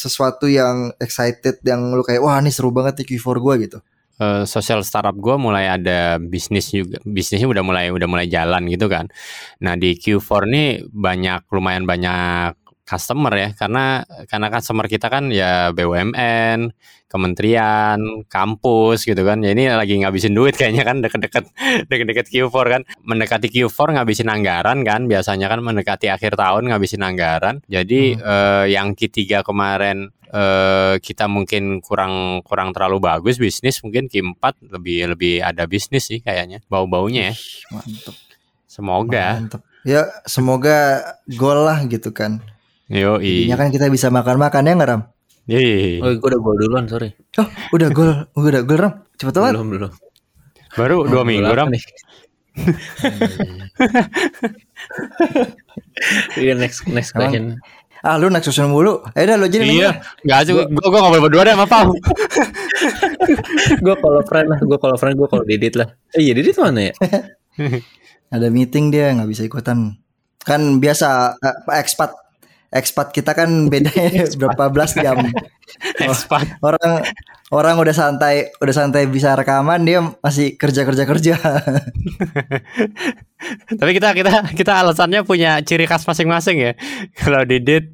sesuatu 0.00 0.48
yang 0.48 0.90
excited 0.96 1.60
yang 1.62 1.92
lu 1.92 2.00
kayak 2.00 2.24
wah 2.24 2.40
ini 2.40 2.48
seru 2.48 2.72
banget 2.72 3.04
nih 3.04 3.14
Q4 3.14 3.36
gua 3.38 3.54
gitu. 3.60 3.78
Eh, 4.14 4.46
sosial 4.46 4.86
startup 4.86 5.18
gue 5.18 5.34
mulai 5.34 5.66
ada 5.66 6.22
bisnis 6.22 6.70
juga 6.70 7.02
bisnisnya 7.02 7.50
udah 7.50 7.66
mulai 7.66 7.90
udah 7.90 8.06
mulai 8.06 8.30
jalan 8.30 8.62
gitu 8.70 8.86
kan 8.86 9.10
nah 9.58 9.74
di 9.74 9.98
Q4 9.98 10.30
nih 10.54 10.68
banyak 10.86 11.50
lumayan 11.50 11.82
banyak 11.82 12.54
customer 12.84 13.32
ya 13.32 13.48
karena 13.56 14.04
karena 14.28 14.48
customer 14.52 14.86
kita 14.86 15.08
kan 15.08 15.32
ya 15.32 15.72
BUMN 15.72 16.68
kementerian 17.08 18.26
kampus 18.28 19.08
gitu 19.08 19.24
kan 19.24 19.40
ya 19.40 19.56
ini 19.56 19.72
lagi 19.72 19.96
ngabisin 20.02 20.36
duit 20.36 20.52
kayaknya 20.58 20.84
kan 20.84 21.00
deket-deket 21.00 21.44
deket-deket 21.90 22.26
Q4 22.28 22.56
kan 22.68 22.82
mendekati 23.06 23.48
Q4 23.48 23.96
ngabisin 23.96 24.28
anggaran 24.28 24.84
kan 24.84 25.08
biasanya 25.08 25.48
kan 25.48 25.64
mendekati 25.64 26.12
akhir 26.12 26.36
tahun 26.36 26.68
ngabisin 26.74 27.00
anggaran 27.00 27.64
jadi 27.70 28.20
eh, 28.20 28.64
yang 28.74 28.92
Q3 28.92 29.46
kemarin 29.46 30.12
eh, 30.28 31.00
kita 31.00 31.24
mungkin 31.24 31.80
kurang 31.80 32.44
kurang 32.44 32.74
terlalu 32.76 33.00
bagus 33.00 33.40
bisnis 33.40 33.80
mungkin 33.80 34.12
Q4 34.12 34.74
lebih 34.74 35.16
lebih 35.16 35.34
ada 35.40 35.64
bisnis 35.64 36.10
sih 36.10 36.20
kayaknya 36.20 36.60
bau-baunya 36.68 37.30
ya 37.30 37.34
Ih, 37.34 37.42
Mantep. 37.72 38.14
semoga 38.68 39.26
Mantep. 39.40 39.62
Ya 39.84 40.08
semoga 40.24 41.04
gol 41.36 41.60
lah 41.60 41.84
gitu 41.84 42.08
kan. 42.08 42.40
Yo 42.90 43.16
Jadinya 43.18 43.56
kan 43.56 43.68
kita 43.72 43.86
bisa 43.88 44.08
makan-makan 44.12 44.68
ya 44.68 44.72
nggak 44.76 44.90
Ram? 44.90 45.02
Oh, 45.44 46.08
gue 46.16 46.28
udah 46.32 46.40
gol 46.40 46.56
duluan, 46.56 46.84
sorry. 46.88 47.12
Oh 47.36 47.48
udah 47.72 47.88
gol, 47.92 48.10
udah 48.32 48.62
gol 48.64 48.78
Ram. 48.80 48.92
Cepet 49.14 49.34
banget. 49.36 49.54
Belum, 49.56 49.68
belum. 49.70 49.92
baru 50.74 51.06
dua 51.06 51.22
Gol 51.22 51.26
minggu 51.30 51.54
ram? 51.54 51.70
Iya, 56.34 56.58
next 56.58 56.82
next 56.90 57.14
Emang- 57.14 57.30
question. 57.30 57.44
Ah 58.04 58.20
lu 58.20 58.28
next 58.28 58.50
question 58.50 58.68
mulu. 58.68 59.00
Ayo 59.16 59.24
dah 59.32 59.36
lu 59.40 59.46
jadi 59.48 59.64
iya 59.64 59.90
nggak 60.26 60.38
aja 60.44 60.50
gue 60.52 60.64
gue 60.68 60.90
ngobrol 60.92 61.24
berdua 61.24 61.46
deh 61.48 61.54
sama 61.56 61.64
Pau 61.64 61.88
gue 63.86 63.94
kalau 63.96 64.20
friend 64.28 64.48
lah, 64.52 64.58
gue 64.60 64.76
kalau 64.76 64.96
friend, 65.00 65.16
gue 65.16 65.24
kalau 65.24 65.44
Didit 65.46 65.72
lah. 65.80 65.88
Eh, 66.12 66.20
iya 66.20 66.36
Didit 66.36 66.52
mana 66.60 66.90
ya? 66.90 66.92
ada 68.34 68.50
meeting 68.52 68.92
dia 68.92 69.08
nggak 69.14 69.30
bisa 69.30 69.42
ikutan 69.46 69.96
kan 70.44 70.60
biasa 70.82 71.38
eh, 71.40 71.56
ekspat 71.80 72.12
ekspat 72.74 73.14
kita 73.14 73.32
kan 73.32 73.70
bedanya 73.70 74.26
berapa 74.40 74.66
belas 74.68 74.92
jam 74.92 75.14
Expat. 75.96 76.58
orang 76.60 77.06
orang 77.48 77.76
udah 77.78 77.94
santai 77.94 78.50
udah 78.58 78.74
santai 78.74 79.06
bisa 79.06 79.32
rekaman 79.32 79.80
dia 79.80 80.02
masih 80.18 80.58
kerja 80.58 80.82
kerja 80.82 81.06
Tapi 83.74 83.90
kita 83.92 84.16
kita 84.16 84.32
kita 84.56 84.72
alasannya 84.80 85.20
punya 85.22 85.60
ciri 85.60 85.84
khas 85.84 86.04
masing-masing 86.04 86.56
ya. 86.58 86.72
Kalau 87.20 87.44
Didit 87.44 87.92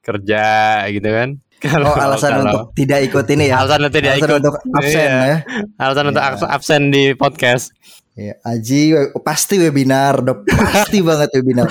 kerja 0.00 0.44
gitu 0.88 1.08
kan. 1.08 1.38
Kalau 1.58 1.90
oh 1.90 1.94
alasan 1.94 2.30
kalau- 2.32 2.42
untuk 2.42 2.62
tidak 2.74 3.06
ikut 3.06 3.22
ini 3.30 3.46
ya 3.46 3.62
alasan 3.62 3.86
untuk 3.86 3.94
tidak 3.94 4.12
alasan 4.12 4.26
ikut 4.26 4.38
untuk 4.42 4.54
absen 4.74 4.98
Iya. 5.06 5.22
ya 5.22 5.36
Alasan 5.78 6.04
untuk 6.10 6.22
Iya. 6.22 6.30
abs- 6.34 6.50
absen 6.50 6.82
di 6.90 7.04
podcast. 7.14 7.70
ya 8.12 8.34
Aji 8.44 8.92
pasti 9.22 9.56
webinar 9.56 10.20
pasti 10.44 11.00
banget 11.00 11.32
webinar 11.32 11.64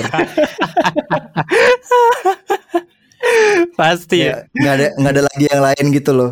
Pasti 3.79 4.25
ya. 4.25 4.49
nggak 4.51 4.73
ada 4.73 4.87
nggak 4.97 5.13
ada 5.13 5.23
lagi 5.29 5.45
yang 5.45 5.61
lain 5.61 5.85
gitu 5.93 6.11
loh 6.13 6.31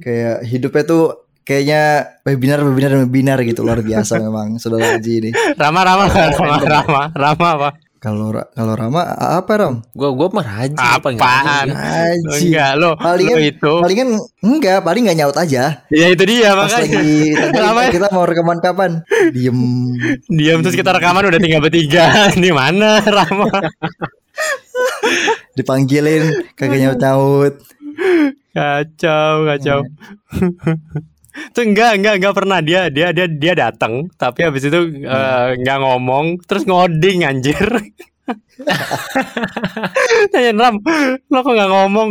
kayak 0.00 0.42
hidupnya 0.48 0.82
tuh 0.84 1.28
kayaknya 1.48 2.12
webinar 2.28 2.60
webinar 2.60 2.92
webinar 3.04 3.38
gitu 3.44 3.64
luar 3.64 3.80
biasa 3.80 4.20
memang 4.20 4.60
saudara 4.60 5.00
Aji 5.00 5.12
ini 5.24 5.30
Rama 5.56 5.80
Rama 5.80 6.04
Rama 6.08 6.56
Rama 6.60 7.02
Rama 7.16 7.48
apa? 7.56 7.70
Kalau 7.98 8.30
kalau 8.48 8.72
Rama 8.72 9.02
apa 9.10 9.52
Ram 9.54 9.74
Gue 9.90 10.10
gue 10.10 10.28
mah 10.28 10.46
Haji 10.46 10.78
apa 10.78 11.06
nggak 11.08 11.18
Apaan? 11.20 11.66
Haji? 11.68 12.30
Aji 12.30 12.42
Enggak 12.46 12.72
lo, 12.74 12.90
Palingan- 12.94 13.34
lo 13.34 13.42
itu. 13.44 13.72
palingan 13.78 14.08
enggak 14.40 14.78
paling 14.80 15.02
nggak 15.04 15.18
nyaut 15.18 15.36
aja 15.36 15.64
Ya 15.86 16.06
itu 16.08 16.22
dia 16.22 16.54
pas 16.54 16.66
makanya. 16.68 16.94
lagi 16.94 17.18
Rama 17.52 17.80
kita 17.90 18.06
mau 18.08 18.22
rekaman 18.22 18.58
kapan 18.58 18.90
diem 19.30 19.58
diam 20.28 20.58
terus 20.60 20.74
kita 20.74 20.90
rekaman 20.90 21.26
udah 21.26 21.38
tinggal 21.38 21.58
bertiga. 21.58 22.06
Di 22.34 22.50
mana 22.50 22.98
Rama? 23.00 23.50
dipanggilin 25.52 26.54
kagak 26.54 26.78
nyaut 26.78 26.98
nyaut 26.98 27.54
Kacau, 28.48 29.42
kacau. 29.44 29.82
Itu 31.52 31.60
enggak, 31.62 31.90
enggak, 31.98 32.14
enggak 32.18 32.34
pernah 32.34 32.58
dia 32.58 32.90
dia 32.90 33.14
dia 33.14 33.26
dia 33.28 33.54
datang, 33.54 34.10
tapi 34.18 34.44
habis 34.44 34.66
itu 34.66 34.78
eh, 35.02 35.46
enggak 35.58 35.78
ngomong, 35.80 36.42
terus 36.44 36.66
ngoding 36.66 37.24
anjir. 37.24 37.68
Tanya 40.32 40.52
Ram, 40.52 40.76
lo 41.32 41.38
kok 41.40 41.54
nggak 41.54 41.72
ngomong? 41.72 42.08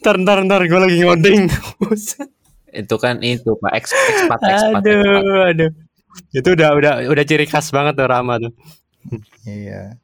Ntar, 0.00 0.16
ntar, 0.24 0.38
ntar, 0.48 0.60
gue 0.64 0.80
lagi 0.80 0.96
ngoding. 1.04 1.40
Itu 2.70 2.96
kan 2.96 3.20
itu 3.20 3.58
Pak 3.58 3.72
eks, 3.76 3.90
ekspat 3.92 4.40
ekspat. 4.40 4.42
ekspat. 4.46 4.80
aduh, 4.80 5.50
aduh. 5.50 5.70
Itu 6.30 6.54
udah 6.54 6.70
udah 6.78 6.92
udah 7.10 7.24
ciri 7.26 7.46
khas 7.46 7.74
banget 7.74 7.98
tuh 7.98 8.08
Rama 8.08 8.38
tuh. 8.38 8.52
Iya. 9.46 9.98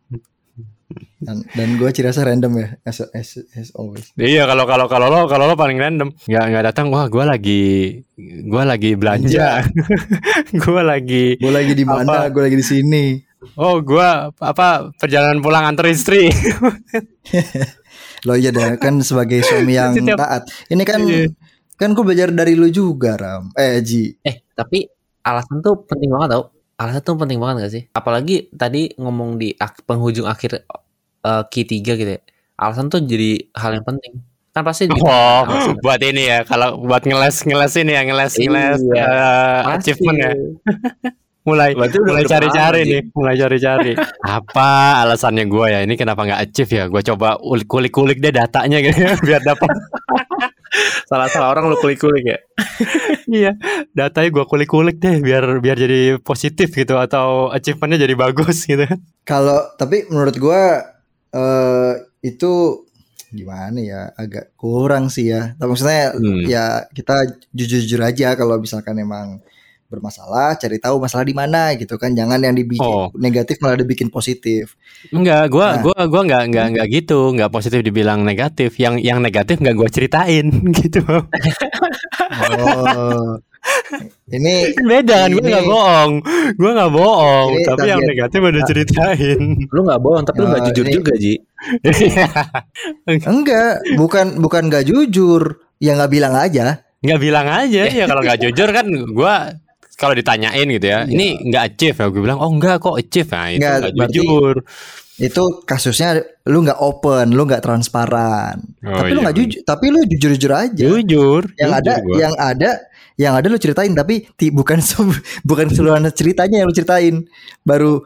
Dan, 1.17 1.41
dan 1.51 1.69
gue 1.75 1.89
ciri 1.89 2.07
rasa 2.07 2.23
random 2.23 2.53
ya, 2.55 2.69
as, 2.83 3.01
as, 3.09 3.29
as 3.51 3.73
always. 3.73 4.13
Iya 4.15 4.45
kalau 4.45 4.65
kalau 4.65 4.85
kalau 4.85 5.09
lo 5.09 5.25
kalau 5.25 5.45
lo 5.45 5.55
paling 5.55 5.77
random 5.77 6.13
nggak 6.23 6.45
nggak 6.47 6.65
datang 6.67 6.89
wah 6.89 7.07
gue 7.07 7.25
lagi 7.25 7.65
gue 8.43 8.63
lagi 8.63 8.91
belanja 8.95 9.65
gue 10.63 10.83
lagi 10.83 11.37
Gue 11.37 11.49
lagi 11.51 11.73
di 11.73 11.83
mana? 11.83 12.29
Gue 12.29 12.45
lagi 12.45 12.55
di 12.55 12.67
sini. 12.67 13.05
oh 13.55 13.81
gue 13.81 14.09
apa 14.35 14.93
perjalanan 14.93 15.41
pulang 15.41 15.65
antar 15.65 15.89
istri 15.89 16.29
Lo 18.23 18.35
iya 18.35 18.51
deh 18.51 18.77
kan 18.77 18.99
sebagai 19.01 19.41
suami 19.41 19.73
yang 19.73 19.95
Setiap- 19.95 20.19
taat. 20.19 20.43
Ini 20.67 20.83
kan 20.83 21.01
Iya. 21.01 21.31
kan 21.75 21.93
gue 21.93 22.03
belajar 22.03 22.29
dari 22.29 22.53
lu 22.53 22.69
juga 22.69 23.15
Ram. 23.15 23.53
Eh 23.53 23.81
Ji. 23.81 24.19
Eh, 24.21 24.45
tapi 24.51 24.85
alasan 25.23 25.61
tuh 25.61 25.81
penting 25.81 26.11
banget 26.11 26.29
tau. 26.31 26.45
Alasan 26.77 27.03
tuh 27.03 27.17
penting 27.17 27.39
banget 27.39 27.57
gak 27.59 27.73
sih? 27.73 27.83
Apalagi 27.91 28.51
tadi 28.51 28.93
ngomong 28.95 29.37
di 29.37 29.55
ak- 29.55 29.85
penghujung 29.85 30.27
akhir 30.27 30.65
eh, 31.27 31.43
Q3 31.45 31.73
gitu 31.83 32.13
ya. 32.13 32.21
Alasan 32.57 32.87
tuh 32.87 33.03
jadi 33.03 33.51
hal 33.53 33.75
yang 33.75 33.85
penting. 33.85 34.23
Kan 34.51 34.63
pasti 34.63 34.87
di 34.87 34.95
oh 35.03 35.43
alasan. 35.45 35.77
buat 35.79 36.01
ini 36.01 36.23
ya 36.25 36.39
kalau 36.43 36.81
buat 36.81 37.03
ngeles 37.03 37.43
ngeles 37.43 37.75
ini 37.77 37.93
ya 37.93 38.03
ngeles 38.03 38.33
ngeles 38.35 38.81
Iya. 38.81 39.05
Pasti. 39.67 39.93
achievement 39.93 40.19
ya 40.19 40.31
mulai 41.47 41.71
Berarti 41.73 41.97
udah 41.97 42.11
mulai 42.11 42.25
cari-cari 42.27 42.81
nih 42.85 43.03
mulai 43.13 43.35
cari-cari 43.37 43.93
apa 44.27 44.71
alasannya 44.99 45.45
gue 45.45 45.67
ya 45.69 45.81
ini 45.81 45.95
kenapa 45.95 46.25
nggak 46.25 46.41
achieve 46.43 46.73
ya 46.73 46.85
gue 46.87 47.03
coba 47.05 47.39
ulik- 47.39 47.69
kulik-kulik 47.69 48.19
deh 48.19 48.33
datanya 48.33 48.81
gitu 48.81 48.99
ya, 48.99 49.15
biar 49.17 49.43
dapat 49.45 49.71
Salah-salah 51.07 51.49
orang 51.49 51.71
lu 51.71 51.79
kulik-kulik 51.79 52.25
ya. 52.27 52.39
iya 53.29 53.53
datanya 53.93 54.29
gue 54.33 54.45
kulik-kulik 54.45 54.99
deh 54.99 55.21
biar 55.21 55.61
biar 55.61 55.77
jadi 55.77 56.01
positif 56.19 56.69
gitu 56.69 56.97
atau 56.97 57.49
achievementnya 57.49 58.03
jadi 58.03 58.15
bagus 58.15 58.65
gitu 58.65 58.83
kan 58.83 58.99
Kalau 59.23 59.71
tapi 59.75 60.03
menurut 60.09 60.35
gua 60.37 60.83
eh 61.31 61.93
itu 62.23 62.83
gimana 63.29 63.79
ya 63.79 64.11
agak 64.15 64.55
kurang 64.55 65.09
sih 65.09 65.29
ya. 65.29 65.53
Tapi 65.55 65.67
maksudnya 65.67 66.13
Hmm. 66.13 66.45
ya 66.45 66.85
kita 66.89 67.27
jujur-jujur 67.51 68.01
aja 68.01 68.33
kalau 68.33 68.57
misalkan 68.57 68.97
emang 68.97 69.41
bermasalah 69.87 70.57
cari 70.57 70.77
tahu 70.77 70.99
masalah 70.99 71.23
di 71.23 71.31
mana 71.31 71.71
gitu 71.75 71.95
kan 71.95 72.11
jangan 72.11 72.43
yang 72.43 72.53
dibikin 72.53 72.83
Oh. 72.83 73.07
negatif 73.15 73.55
malah 73.63 73.79
dibikin 73.79 74.11
positif 74.11 74.75
Enggak, 75.15 75.47
gua 75.47 75.79
Nah. 75.79 75.81
gua 75.81 75.95
gua 76.11 76.21
enggak 76.23 76.43
enggak 76.45 76.65
enggak 76.75 76.87
gitu, 76.91 77.31
enggak 77.31 77.49
positif 77.55 77.81
dibilang 77.81 78.21
negatif. 78.21 78.75
Yang 78.77 78.95
yang 79.07 79.23
negatif 79.23 79.63
enggak 79.63 79.77
gua 79.77 79.87
ceritain 79.87 80.43
gitu. 80.83 80.99
oh 81.07 81.23
ini 84.29 84.55
beda 84.77 85.17
kan, 85.23 85.31
gua 85.31 85.39
Ini- 85.39 85.49
enggak 85.49 85.67
bohong. 85.67 86.13
Gua 86.55 86.71
enggak 86.73 86.93
bohong, 86.93 87.49
Ini 87.53 87.65
tapi 87.65 87.87
yang 87.87 88.01
negatif 88.03 88.39
udah 88.41 88.63
ceritain. 88.65 89.41
Lu 89.67 89.81
nggak 89.83 90.01
bohong 90.01 90.23
tapi 90.23 90.37
lu 90.39 90.47
nggak 90.49 90.63
Oh, 90.63 90.67
jujur 90.69 90.85
ini- 90.85 90.95
juga, 90.95 91.13
Ji. 91.15 91.35
enggak 93.07 93.71
bukan 93.95 94.27
bukan 94.39 94.63
nggak 94.69 94.85
jujur 94.85 95.43
ya 95.79 95.95
nggak 95.95 96.11
bilang 96.11 96.35
aja 96.35 96.83
Enggak 96.97 97.21
bilang 97.21 97.47
aja 97.47 97.83
ya 97.87 98.05
kalau 98.05 98.23
enggak 98.23 98.41
jujur 98.45 98.69
kan 98.71 98.87
gua 99.11 99.35
kalau 99.97 100.13
ditanyain 100.13 100.69
gitu 100.69 100.87
ya, 100.87 101.09
ini 101.09 101.41
enggak 101.41 101.73
achieve 101.73 101.97
ya, 101.97 102.07
gue 102.07 102.21
bilang 102.21 102.37
oh 102.37 102.51
enggak 102.51 102.77
kok 102.79 102.95
achieve 102.95 103.33
nah 103.33 103.49
itu 103.49 103.65
berarti- 103.95 104.17
jujur. 104.21 104.55
itu 105.17 105.43
kasusnya 105.65 106.21
lu 106.45 106.61
nggak 106.61 106.77
open 106.77 107.33
lu 107.33 107.49
nggak 107.49 107.65
transparan 107.65 108.61
Oh, 108.85 108.93
tapi 108.93 109.11
lu 109.11 109.19
iya, 109.19 109.25
nggak 109.25 109.37
jujur 109.39 109.61
tapi 109.65 109.85
lu 109.89 110.01
jujur 110.05 110.31
jujur 110.37 110.53
aja 110.53 110.85
Jujur. 110.85 111.43
yang 111.57 111.73
jujur 111.73 111.81
ada 111.81 111.93
gua. 111.99 112.17
yang 112.21 112.35
ada 112.37 112.71
yang 113.17 113.33
ada 113.37 113.49
lu 113.49 113.57
ceritain 113.57 113.93
tapi 113.97 114.29
ti- 114.37 114.53
bukan 114.53 114.81
bukan 115.49 115.67
seluruh 115.73 116.01
ceritanya 116.13 116.63
yang 116.63 116.69
lu 116.69 116.77
ceritain. 116.77 117.25
Baru 117.65 118.05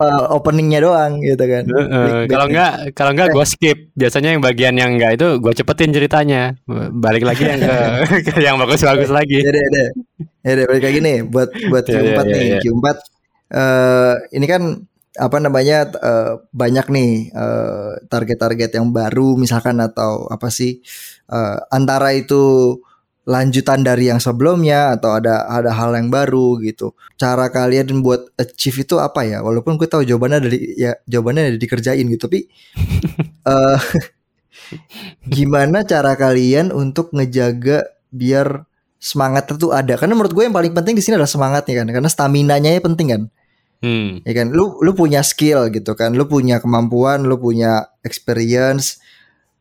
uh, 0.00 0.24
openingnya 0.34 0.80
doang 0.82 1.20
gitu 1.20 1.44
kan. 1.44 1.64
Heeh, 1.66 2.26
Clickbait. 2.26 2.28
kalau 2.30 2.46
enggak 2.50 2.72
kalau 2.96 3.10
enggak 3.14 3.28
gue 3.34 3.44
skip. 3.46 3.78
Biasanya 3.94 4.34
yang 4.38 4.42
bagian 4.42 4.74
yang 4.78 4.90
enggak 4.96 5.18
itu 5.20 5.28
gue 5.42 5.52
cepetin 5.54 5.90
ceritanya. 5.92 6.56
Balik 6.94 7.26
lagi 7.26 7.42
yang 7.46 7.60
ke, 7.60 7.76
ke 8.26 8.32
yang 8.40 8.56
bagus-bagus 8.58 9.10
lagi. 9.12 9.42
Ya 9.42 9.50
deh 9.52 9.62
ya 9.62 9.70
deh 9.76 9.88
ya 10.40 10.66
balik 10.66 10.84
lagi 10.88 10.98
nih 11.04 11.16
buat 11.28 11.48
buat 11.68 11.84
Ya, 11.84 12.00
Q4 12.00 12.06
ya, 12.06 12.22
ya, 12.24 12.24
nih. 12.32 12.48
ya. 12.56 12.60
Q4 12.64 12.86
eh 13.50 14.14
ini 14.38 14.46
kan 14.46 14.62
apa 15.18 15.36
namanya 15.42 15.90
eh, 15.90 16.32
banyak 16.54 16.86
nih 16.86 17.10
eh, 17.34 17.90
target-target 18.06 18.70
yang 18.78 18.94
baru 18.94 19.34
misalkan 19.34 19.82
atau 19.82 20.24
apa 20.30 20.48
sih 20.54 20.78
eh, 21.28 21.58
antara 21.74 22.14
itu 22.14 22.78
lanjutan 23.28 23.84
dari 23.84 24.08
yang 24.08 24.18
sebelumnya 24.18 24.96
atau 24.96 25.20
ada 25.20 25.44
ada 25.46 25.70
hal 25.76 25.92
yang 25.94 26.08
baru 26.08 26.56
gitu. 26.64 26.96
Cara 27.20 27.52
kalian 27.52 28.00
buat 28.00 28.32
achieve 28.40 28.82
itu 28.88 28.96
apa 28.96 29.22
ya? 29.28 29.44
Walaupun 29.44 29.76
gue 29.76 29.88
tahu 29.88 30.02
jawabannya 30.08 30.38
dari 30.40 30.58
ya 30.80 30.96
jawabannya 31.04 31.54
ada 31.54 31.58
dikerjain 31.60 32.06
gitu, 32.08 32.26
tapi 32.26 32.48
eh 33.52 33.80
gimana 35.36 35.84
cara 35.84 36.14
kalian 36.16 36.72
untuk 36.72 37.12
ngejaga 37.12 37.86
biar 38.10 38.64
semangat 39.00 39.52
itu 39.52 39.72
ada? 39.72 39.96
Karena 39.96 40.14
menurut 40.16 40.32
gue 40.32 40.44
yang 40.48 40.56
paling 40.56 40.72
penting 40.72 40.94
di 40.96 41.02
sini 41.04 41.16
adalah 41.20 41.30
semangatnya 41.30 41.84
kan, 41.84 41.88
karena 41.88 42.10
stamina-nya 42.10 42.70
ya 42.76 42.80
penting 42.82 43.08
kan. 43.12 43.22
Hmm. 43.80 44.20
Ya 44.28 44.32
kan, 44.36 44.52
lu 44.52 44.76
lu 44.84 44.92
punya 44.92 45.24
skill 45.24 45.72
gitu 45.72 45.96
kan, 45.96 46.12
lu 46.12 46.28
punya 46.28 46.60
kemampuan, 46.60 47.24
lu 47.24 47.40
punya 47.40 47.88
experience. 48.04 49.00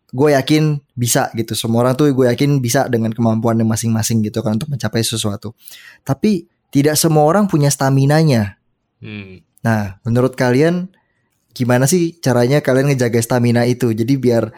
Gue 0.10 0.34
yakin 0.34 0.82
bisa 0.98 1.30
gitu. 1.38 1.54
Semua 1.54 1.86
orang 1.86 1.94
tuh 1.94 2.10
gue 2.12 2.26
yakin 2.26 2.60
bisa 2.60 2.90
dengan 2.90 3.14
kemampuannya 3.14 3.66
masing-masing 3.66 4.26
gitu 4.26 4.42
kan 4.42 4.58
untuk 4.58 4.74
mencapai 4.74 5.06
sesuatu. 5.06 5.54
Tapi 6.02 6.50
tidak 6.70 6.98
semua 6.98 7.26
orang 7.26 7.50
punya 7.50 7.70
stamina-nya. 7.70 8.58
Hmm. 9.02 9.42
Nah, 9.66 10.00
menurut 10.06 10.34
kalian 10.34 10.90
gimana 11.54 11.90
sih 11.90 12.18
caranya 12.22 12.62
kalian 12.62 12.94
ngejaga 12.94 13.20
stamina 13.22 13.66
itu? 13.66 13.92
Jadi 13.94 14.18
biar 14.18 14.50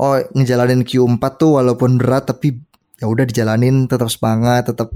oh 0.00 0.16
ngejalanin 0.34 0.82
Q4 0.86 1.22
tuh 1.36 1.60
walaupun 1.60 2.00
berat 2.00 2.30
tapi 2.30 2.58
ya 3.00 3.08
udah 3.08 3.24
dijalanin 3.24 3.88
tetap 3.88 4.12
semangat, 4.12 4.68
tetap 4.68 4.92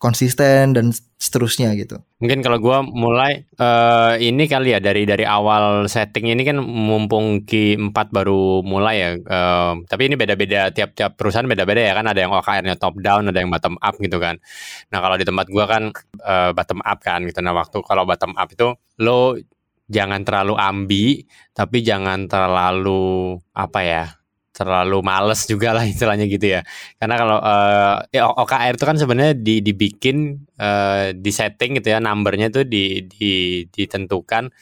konsisten 0.00 0.72
dan 0.72 0.96
seterusnya 1.20 1.76
gitu. 1.76 2.00
Mungkin 2.24 2.40
kalau 2.40 2.56
gua 2.56 2.80
mulai 2.80 3.44
eh 3.60 4.14
ini 4.24 4.48
kali 4.48 4.72
ya 4.72 4.80
dari 4.80 5.04
dari 5.04 5.28
awal 5.28 5.84
setting 5.92 6.32
ini 6.32 6.40
kan 6.40 6.56
mumpung 6.56 7.44
Q4 7.44 7.92
baru 8.08 8.64
mulai 8.64 8.96
ya. 8.96 9.10
eh, 9.20 9.72
tapi 9.84 10.08
ini 10.08 10.16
beda-beda 10.16 10.72
tiap-tiap 10.72 11.20
perusahaan 11.20 11.44
beda-beda 11.44 11.84
ya 11.84 11.92
kan 11.92 12.08
ada 12.08 12.16
yang 12.24 12.32
OKR-nya 12.32 12.80
top 12.80 12.96
down, 13.04 13.28
ada 13.28 13.38
yang 13.44 13.52
bottom 13.52 13.76
up 13.76 13.94
gitu 14.00 14.16
kan. 14.16 14.40
Nah, 14.88 14.98
kalau 15.04 15.20
di 15.20 15.28
tempat 15.28 15.46
gua 15.52 15.64
kan 15.68 15.92
eh, 16.24 16.50
bottom 16.56 16.80
up 16.80 16.98
kan 17.04 17.20
gitu. 17.28 17.44
Nah, 17.44 17.52
waktu 17.52 17.78
kalau 17.84 18.08
bottom 18.08 18.32
up 18.40 18.48
itu 18.48 18.72
lo 19.04 19.36
jangan 19.92 20.24
terlalu 20.24 20.54
ambi, 20.56 21.04
tapi 21.52 21.84
jangan 21.84 22.24
terlalu 22.24 23.36
apa 23.52 23.80
ya? 23.84 24.19
Terlalu 24.60 25.00
males 25.00 25.48
juga 25.48 25.72
lah 25.72 25.88
istilahnya 25.88 26.28
gitu 26.28 26.60
ya. 26.60 26.60
Karena 27.00 27.16
kalau 27.16 27.38
eh, 27.40 27.96
ya 28.20 28.28
OKR 28.28 28.76
itu 28.76 28.84
kan 28.84 28.96
sebenarnya 29.00 29.34
di, 29.40 29.64
dibikin 29.64 30.36
eh, 30.60 31.16
di 31.16 31.30
setting 31.32 31.80
gitu 31.80 31.96
ya, 31.96 31.98
numbernya 32.04 32.52
itu 32.52 32.68
di, 32.68 33.08
di, 33.08 33.64
ditentukan 33.72 34.52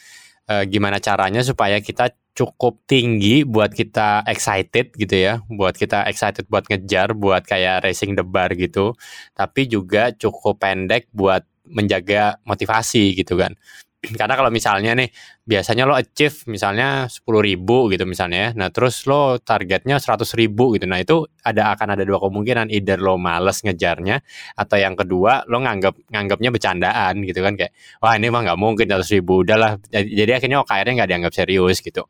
eh, 0.47 0.63
gimana 0.71 1.03
caranya 1.03 1.43
supaya 1.43 1.83
kita 1.83 2.15
cukup 2.39 2.87
tinggi 2.87 3.43
buat 3.43 3.75
kita 3.75 4.23
excited 4.23 4.95
gitu 4.95 5.11
ya, 5.11 5.43
buat 5.51 5.75
kita 5.75 6.07
excited 6.07 6.47
buat 6.47 6.63
ngejar, 6.71 7.11
buat 7.11 7.43
kayak 7.43 7.83
racing 7.83 8.15
the 8.15 8.23
bar 8.23 8.47
gitu, 8.55 8.95
tapi 9.35 9.67
juga 9.67 10.15
cukup 10.15 10.63
pendek 10.63 11.11
buat 11.11 11.43
menjaga 11.67 12.39
motivasi 12.47 13.19
gitu 13.19 13.35
kan. 13.35 13.59
Karena 14.19 14.39
kalau 14.39 14.47
misalnya 14.47 14.95
nih 14.95 15.11
biasanya 15.43 15.83
lo 15.83 15.91
achieve 15.91 16.47
misalnya 16.47 17.11
10.000 17.11 17.19
ribu 17.43 17.91
gitu 17.91 18.07
misalnya 18.07 18.39
ya. 18.47 18.49
Nah 18.55 18.71
terus 18.71 19.03
lo 19.03 19.35
targetnya 19.43 19.99
100.000 19.99 20.39
ribu 20.39 20.71
gitu. 20.79 20.87
Nah 20.87 21.03
itu 21.03 21.27
ada 21.43 21.75
akan 21.75 21.99
ada 21.99 22.03
dua 22.07 22.15
kemungkinan. 22.23 22.71
Either 22.71 22.95
lo 22.95 23.19
males 23.19 23.59
ngejarnya 23.59 24.23
atau 24.55 24.77
yang 24.79 24.95
kedua 24.95 25.43
lo 25.51 25.59
nganggap 25.59 25.99
nganggapnya 26.15 26.49
bercandaan 26.55 27.13
gitu 27.27 27.43
kan 27.43 27.59
kayak 27.59 27.75
wah 27.99 28.15
ini 28.15 28.31
mah 28.31 28.41
nggak 28.47 28.59
mungkin 28.59 28.87
100.000 28.87 29.19
ribu 29.19 29.43
udahlah. 29.43 29.75
Jadi, 29.91 30.31
akhirnya 30.31 30.63
OKR-nya 30.63 30.93
nggak 31.03 31.09
dianggap 31.11 31.33
serius 31.35 31.83
gitu. 31.83 32.07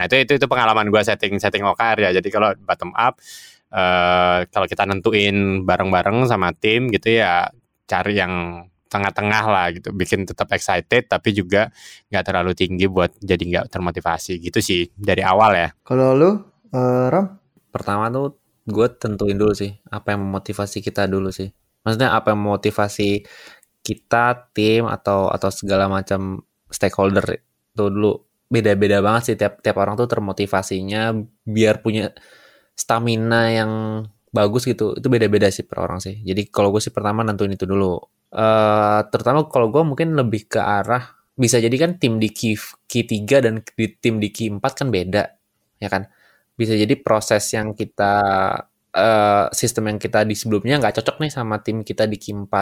Nah 0.00 0.08
itu 0.08 0.16
itu 0.16 0.32
itu 0.40 0.46
pengalaman 0.48 0.88
gue 0.88 1.02
setting 1.04 1.36
setting 1.36 1.68
OKR 1.68 2.00
ya. 2.00 2.10
Jadi 2.16 2.28
kalau 2.32 2.56
bottom 2.64 2.96
up 2.96 3.20
eh 3.76 4.46
kalau 4.48 4.64
kita 4.70 4.86
nentuin 4.88 5.66
bareng-bareng 5.68 6.24
sama 6.30 6.54
tim 6.56 6.88
gitu 6.88 7.18
ya 7.20 7.50
cari 7.90 8.14
yang 8.16 8.62
tengah-tengah 8.96 9.44
lah 9.44 9.66
gitu 9.76 9.92
bikin 9.92 10.24
tetap 10.24 10.48
excited 10.56 11.04
tapi 11.06 11.36
juga 11.36 11.68
nggak 12.08 12.24
terlalu 12.24 12.56
tinggi 12.56 12.88
buat 12.88 13.12
jadi 13.20 13.44
nggak 13.44 13.66
termotivasi 13.68 14.40
gitu 14.40 14.58
sih 14.64 14.88
dari 14.96 15.20
awal 15.20 15.52
ya 15.52 15.68
Kalau 15.84 16.16
lu 16.16 16.30
eh, 16.72 17.06
Ram? 17.12 17.36
Pertama 17.70 18.08
tuh 18.08 18.40
gue 18.66 18.88
tentuin 18.98 19.36
dulu 19.38 19.54
sih 19.54 19.70
apa 19.92 20.16
yang 20.16 20.26
memotivasi 20.26 20.82
kita 20.82 21.06
dulu 21.06 21.30
sih. 21.30 21.52
Maksudnya 21.86 22.18
apa 22.18 22.34
yang 22.34 22.42
memotivasi 22.42 23.22
kita, 23.86 24.50
tim 24.50 24.90
atau 24.90 25.30
atau 25.30 25.50
segala 25.54 25.86
macam 25.86 26.42
stakeholder 26.66 27.38
itu 27.38 27.86
dulu 27.86 28.26
beda-beda 28.50 28.98
banget 28.98 29.22
sih 29.22 29.36
tiap 29.38 29.62
tiap 29.62 29.78
orang 29.78 29.94
tuh 29.94 30.10
termotivasinya 30.10 31.14
biar 31.46 31.82
punya 31.82 32.10
stamina 32.74 33.50
yang 33.54 33.72
bagus 34.36 34.68
gitu 34.68 34.92
itu 34.92 35.08
beda-beda 35.08 35.48
sih 35.48 35.64
per 35.64 35.80
orang 35.88 35.98
sih. 36.04 36.20
Jadi 36.20 36.52
kalau 36.52 36.68
gue 36.68 36.84
sih 36.84 36.92
pertama 36.92 37.24
nentuin 37.24 37.56
itu 37.56 37.64
dulu. 37.64 37.96
Uh, 38.28 39.00
terutama 39.08 39.48
kalau 39.48 39.72
gue 39.72 39.80
mungkin 39.80 40.12
lebih 40.12 40.52
ke 40.52 40.60
arah 40.60 41.16
bisa 41.32 41.56
jadi 41.56 41.72
kan 41.80 41.96
tim 41.96 42.20
di 42.20 42.28
key, 42.28 42.56
key 42.84 43.08
3 43.08 43.44
dan 43.44 43.54
di 43.64 43.86
tim 43.96 44.20
di 44.20 44.28
key 44.28 44.52
4 44.52 44.60
kan 44.60 44.88
beda 44.92 45.24
ya 45.80 45.88
kan? 45.88 46.04
Bisa 46.52 46.76
jadi 46.76 46.92
proses 47.00 47.48
yang 47.56 47.72
kita 47.72 48.12
uh, 48.92 49.44
sistem 49.56 49.96
yang 49.96 49.98
kita 50.00 50.28
di 50.28 50.36
sebelumnya 50.36 50.76
nggak 50.76 51.00
cocok 51.00 51.16
nih 51.24 51.32
sama 51.32 51.64
tim 51.64 51.80
kita 51.80 52.04
di 52.04 52.20
key 52.20 52.36
4 52.36 52.52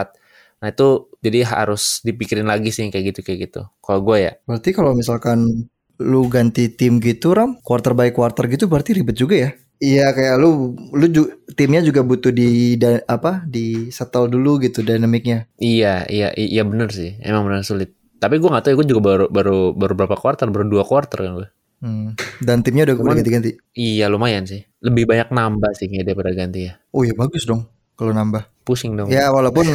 nah 0.55 0.71
itu 0.71 1.11
jadi 1.19 1.43
harus 1.43 1.99
dipikirin 1.99 2.47
lagi 2.47 2.71
sih 2.71 2.87
kayak 2.87 3.11
gitu 3.11 3.19
kayak 3.27 3.39
gitu. 3.51 3.61
Kalau 3.83 3.99
gue 4.07 4.17
ya. 4.23 4.33
Berarti 4.47 4.71
kalau 4.71 4.95
misalkan 4.95 5.67
lu 5.99 6.27
ganti 6.27 6.71
tim 6.71 6.99
gitu 6.99 7.31
ram 7.31 7.59
quarter 7.63 7.95
by 7.95 8.11
quarter 8.11 8.51
gitu 8.51 8.67
berarti 8.67 8.99
ribet 8.99 9.15
juga 9.15 9.35
ya 9.47 9.49
Iya 9.85 10.17
kayak 10.17 10.35
lu 10.41 10.73
lu 10.97 11.05
ju, 11.13 11.29
timnya 11.53 11.85
juga 11.85 12.01
butuh 12.01 12.33
di 12.33 12.73
da, 12.81 13.05
apa 13.05 13.45
di 13.45 13.93
settle 13.93 14.33
dulu 14.33 14.57
gitu 14.65 14.81
dinamiknya. 14.81 15.45
Iya 15.61 16.09
iya 16.09 16.33
iya 16.33 16.65
bener 16.65 16.89
sih 16.89 17.21
emang 17.21 17.45
bener 17.45 17.61
sulit. 17.61 17.93
Tapi 18.17 18.41
gue 18.41 18.49
gak 18.49 18.65
tahu 18.65 18.71
ya 18.73 18.77
gue 18.81 18.87
juga 18.89 19.01
baru 19.05 19.25
baru 19.29 19.77
baru 19.77 19.93
berapa 19.93 20.17
quarter 20.17 20.49
baru 20.49 20.65
dua 20.65 20.81
quarter 20.81 21.21
kan 21.21 21.31
gue. 21.37 21.49
Hmm. 21.85 22.17
Dan 22.41 22.65
timnya 22.65 22.89
udah, 22.89 22.97
udah 22.97 23.15
ganti-ganti. 23.21 23.61
Iya 23.77 24.09
lumayan 24.09 24.49
sih. 24.49 24.65
Lebih 24.81 25.05
banyak 25.05 25.29
nambah 25.29 25.77
sih 25.77 25.85
kayak 25.85 26.09
daripada 26.09 26.33
ganti 26.33 26.65
ya. 26.65 26.81
Oh 26.89 27.05
iya 27.05 27.13
bagus 27.13 27.45
dong 27.45 27.69
kalau 27.93 28.09
nambah. 28.09 28.49
Pusing 28.65 28.97
dong. 28.97 29.13
Ya 29.13 29.29
walaupun 29.29 29.69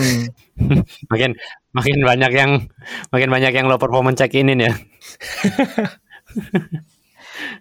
makin 1.12 1.38
makin 1.70 1.96
banyak 2.02 2.32
yang 2.34 2.66
makin 3.14 3.30
banyak 3.30 3.54
yang 3.54 3.70
low 3.70 3.78
performance 3.78 4.18
check 4.18 4.34
inin 4.34 4.66
ya. 4.66 4.74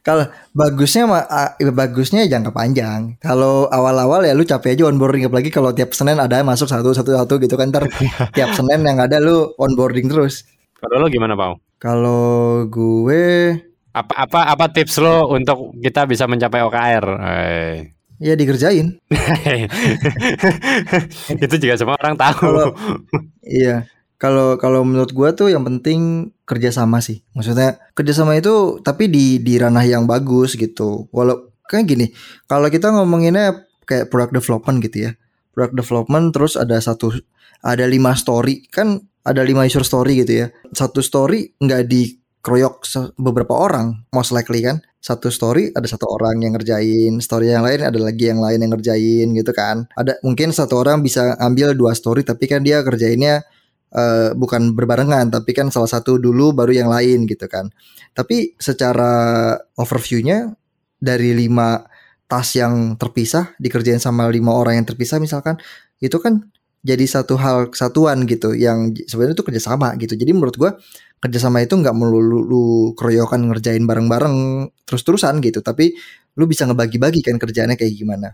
Kalau 0.05 0.25
bagusnya 0.55 1.03
mah 1.09 1.23
bagusnya 1.71 2.25
jangka 2.25 2.51
panjang. 2.51 3.19
Kalau 3.21 3.69
awal-awal 3.69 4.25
ya 4.25 4.33
lu 4.33 4.43
capek 4.43 4.77
aja 4.77 4.89
onboarding 4.89 5.27
apalagi 5.27 5.51
kalau 5.53 5.71
tiap 5.75 5.93
Senin 5.93 6.17
ada 6.17 6.41
masuk 6.41 6.69
satu 6.69 6.95
satu 6.95 7.15
satu 7.15 7.33
gitu 7.41 7.55
kan 7.59 7.69
ntar 7.69 7.85
tiap 8.37 8.51
Senin 8.55 8.81
yang 8.85 8.99
ada 8.99 9.19
lu 9.21 9.53
onboarding 9.57 10.07
terus. 10.07 10.45
Kalau 10.79 10.95
lo 11.03 11.07
gimana, 11.11 11.35
Pau? 11.35 11.59
Kalau 11.79 12.63
gue 12.71 13.55
apa 13.91 14.13
apa 14.15 14.39
apa 14.47 14.65
tips 14.71 15.01
lo 15.03 15.27
untuk 15.33 15.75
kita 15.83 16.07
bisa 16.07 16.23
mencapai 16.29 16.63
OKR? 16.63 17.05
Eh. 17.19 17.75
Ya 18.19 18.35
dikerjain. 18.35 18.99
Itu 21.43 21.55
juga 21.55 21.79
semua 21.79 21.95
orang 21.95 22.19
tahu. 22.19 22.51
Kalo, 22.51 22.75
iya 23.63 23.87
kalau 24.19 24.59
kalau 24.59 24.83
menurut 24.83 25.15
gua 25.15 25.31
tuh 25.31 25.47
yang 25.47 25.63
penting 25.63 26.29
kerjasama 26.43 26.99
sih. 26.99 27.23
Maksudnya 27.31 27.79
kerjasama 27.95 28.35
itu 28.35 28.83
tapi 28.83 29.07
di 29.07 29.39
di 29.39 29.55
ranah 29.55 29.87
yang 29.87 30.03
bagus 30.03 30.59
gitu. 30.59 31.07
Walau 31.15 31.55
kayak 31.71 31.87
gini 31.87 32.05
kalau 32.51 32.67
kita 32.67 32.91
ngomonginnya 32.91 33.63
kayak 33.87 34.11
product 34.11 34.35
development 34.35 34.83
gitu 34.83 35.07
ya. 35.07 35.11
Product 35.55 35.73
development 35.79 36.35
terus 36.35 36.59
ada 36.59 36.75
satu 36.83 37.15
ada 37.63 37.87
lima 37.87 38.11
story. 38.19 38.67
Kan 38.67 39.07
ada 39.23 39.39
lima 39.39 39.63
user 39.63 39.87
story 39.87 40.27
gitu 40.27 40.43
ya. 40.43 40.47
Satu 40.75 40.99
story 40.99 41.55
nggak 41.55 41.87
dikeroyok 41.87 42.83
beberapa 43.15 43.55
orang 43.55 44.03
most 44.11 44.35
likely 44.35 44.59
kan. 44.67 44.83
Satu 44.99 45.31
story 45.31 45.71
ada 45.71 45.87
satu 45.87 46.11
orang 46.11 46.43
yang 46.43 46.59
ngerjain 46.59 47.23
story 47.23 47.55
yang 47.55 47.63
lain 47.63 47.87
ada 47.87 47.95
lagi 47.95 48.27
yang 48.27 48.43
lain 48.43 48.59
yang 48.59 48.75
ngerjain 48.75 49.31
gitu 49.31 49.55
kan. 49.55 49.87
Ada 49.95 50.19
mungkin 50.27 50.51
satu 50.51 50.75
orang 50.83 50.99
bisa 51.07 51.39
ambil 51.39 51.71
dua 51.71 51.95
story 51.95 52.27
tapi 52.27 52.51
kan 52.51 52.67
dia 52.67 52.83
kerjainnya 52.83 53.47
uh, 53.93 54.33
bukan 54.37 54.73
berbarengan 54.77 55.29
tapi 55.33 55.51
kan 55.57 55.73
salah 55.73 55.89
satu 55.89 56.17
dulu 56.21 56.53
baru 56.53 56.73
yang 56.85 56.89
lain 56.89 57.25
gitu 57.29 57.45
kan. 57.49 57.69
Tapi 58.13 58.57
secara 58.59 59.55
overviewnya 59.77 60.53
dari 60.99 61.31
lima 61.33 61.81
tas 62.29 62.53
yang 62.53 62.93
terpisah 62.99 63.57
dikerjain 63.57 63.97
sama 63.97 64.29
lima 64.29 64.53
orang 64.53 64.77
yang 64.77 64.85
terpisah 64.85 65.17
misalkan 65.17 65.57
itu 65.97 66.17
kan 66.21 66.45
jadi 66.79 67.03
satu 67.03 67.35
hal 67.35 67.73
kesatuan 67.73 68.23
gitu 68.23 68.55
yang 68.55 68.95
sebenarnya 68.95 69.35
itu 69.35 69.45
kerjasama 69.45 69.95
gitu. 69.99 70.15
Jadi 70.15 70.31
menurut 70.31 70.55
gua 70.55 70.71
kerjasama 71.19 71.59
itu 71.59 71.75
nggak 71.75 71.91
melulu 71.91 72.39
lu 72.47 72.63
keroyokan 72.95 73.51
ngerjain 73.51 73.83
bareng-bareng 73.83 74.67
terus-terusan 74.87 75.43
gitu, 75.43 75.59
tapi 75.59 75.91
lu 76.39 76.47
bisa 76.47 76.63
ngebagi-bagi 76.63 77.19
kan 77.19 77.35
kerjaannya 77.35 77.75
kayak 77.75 77.93
gimana. 77.99 78.31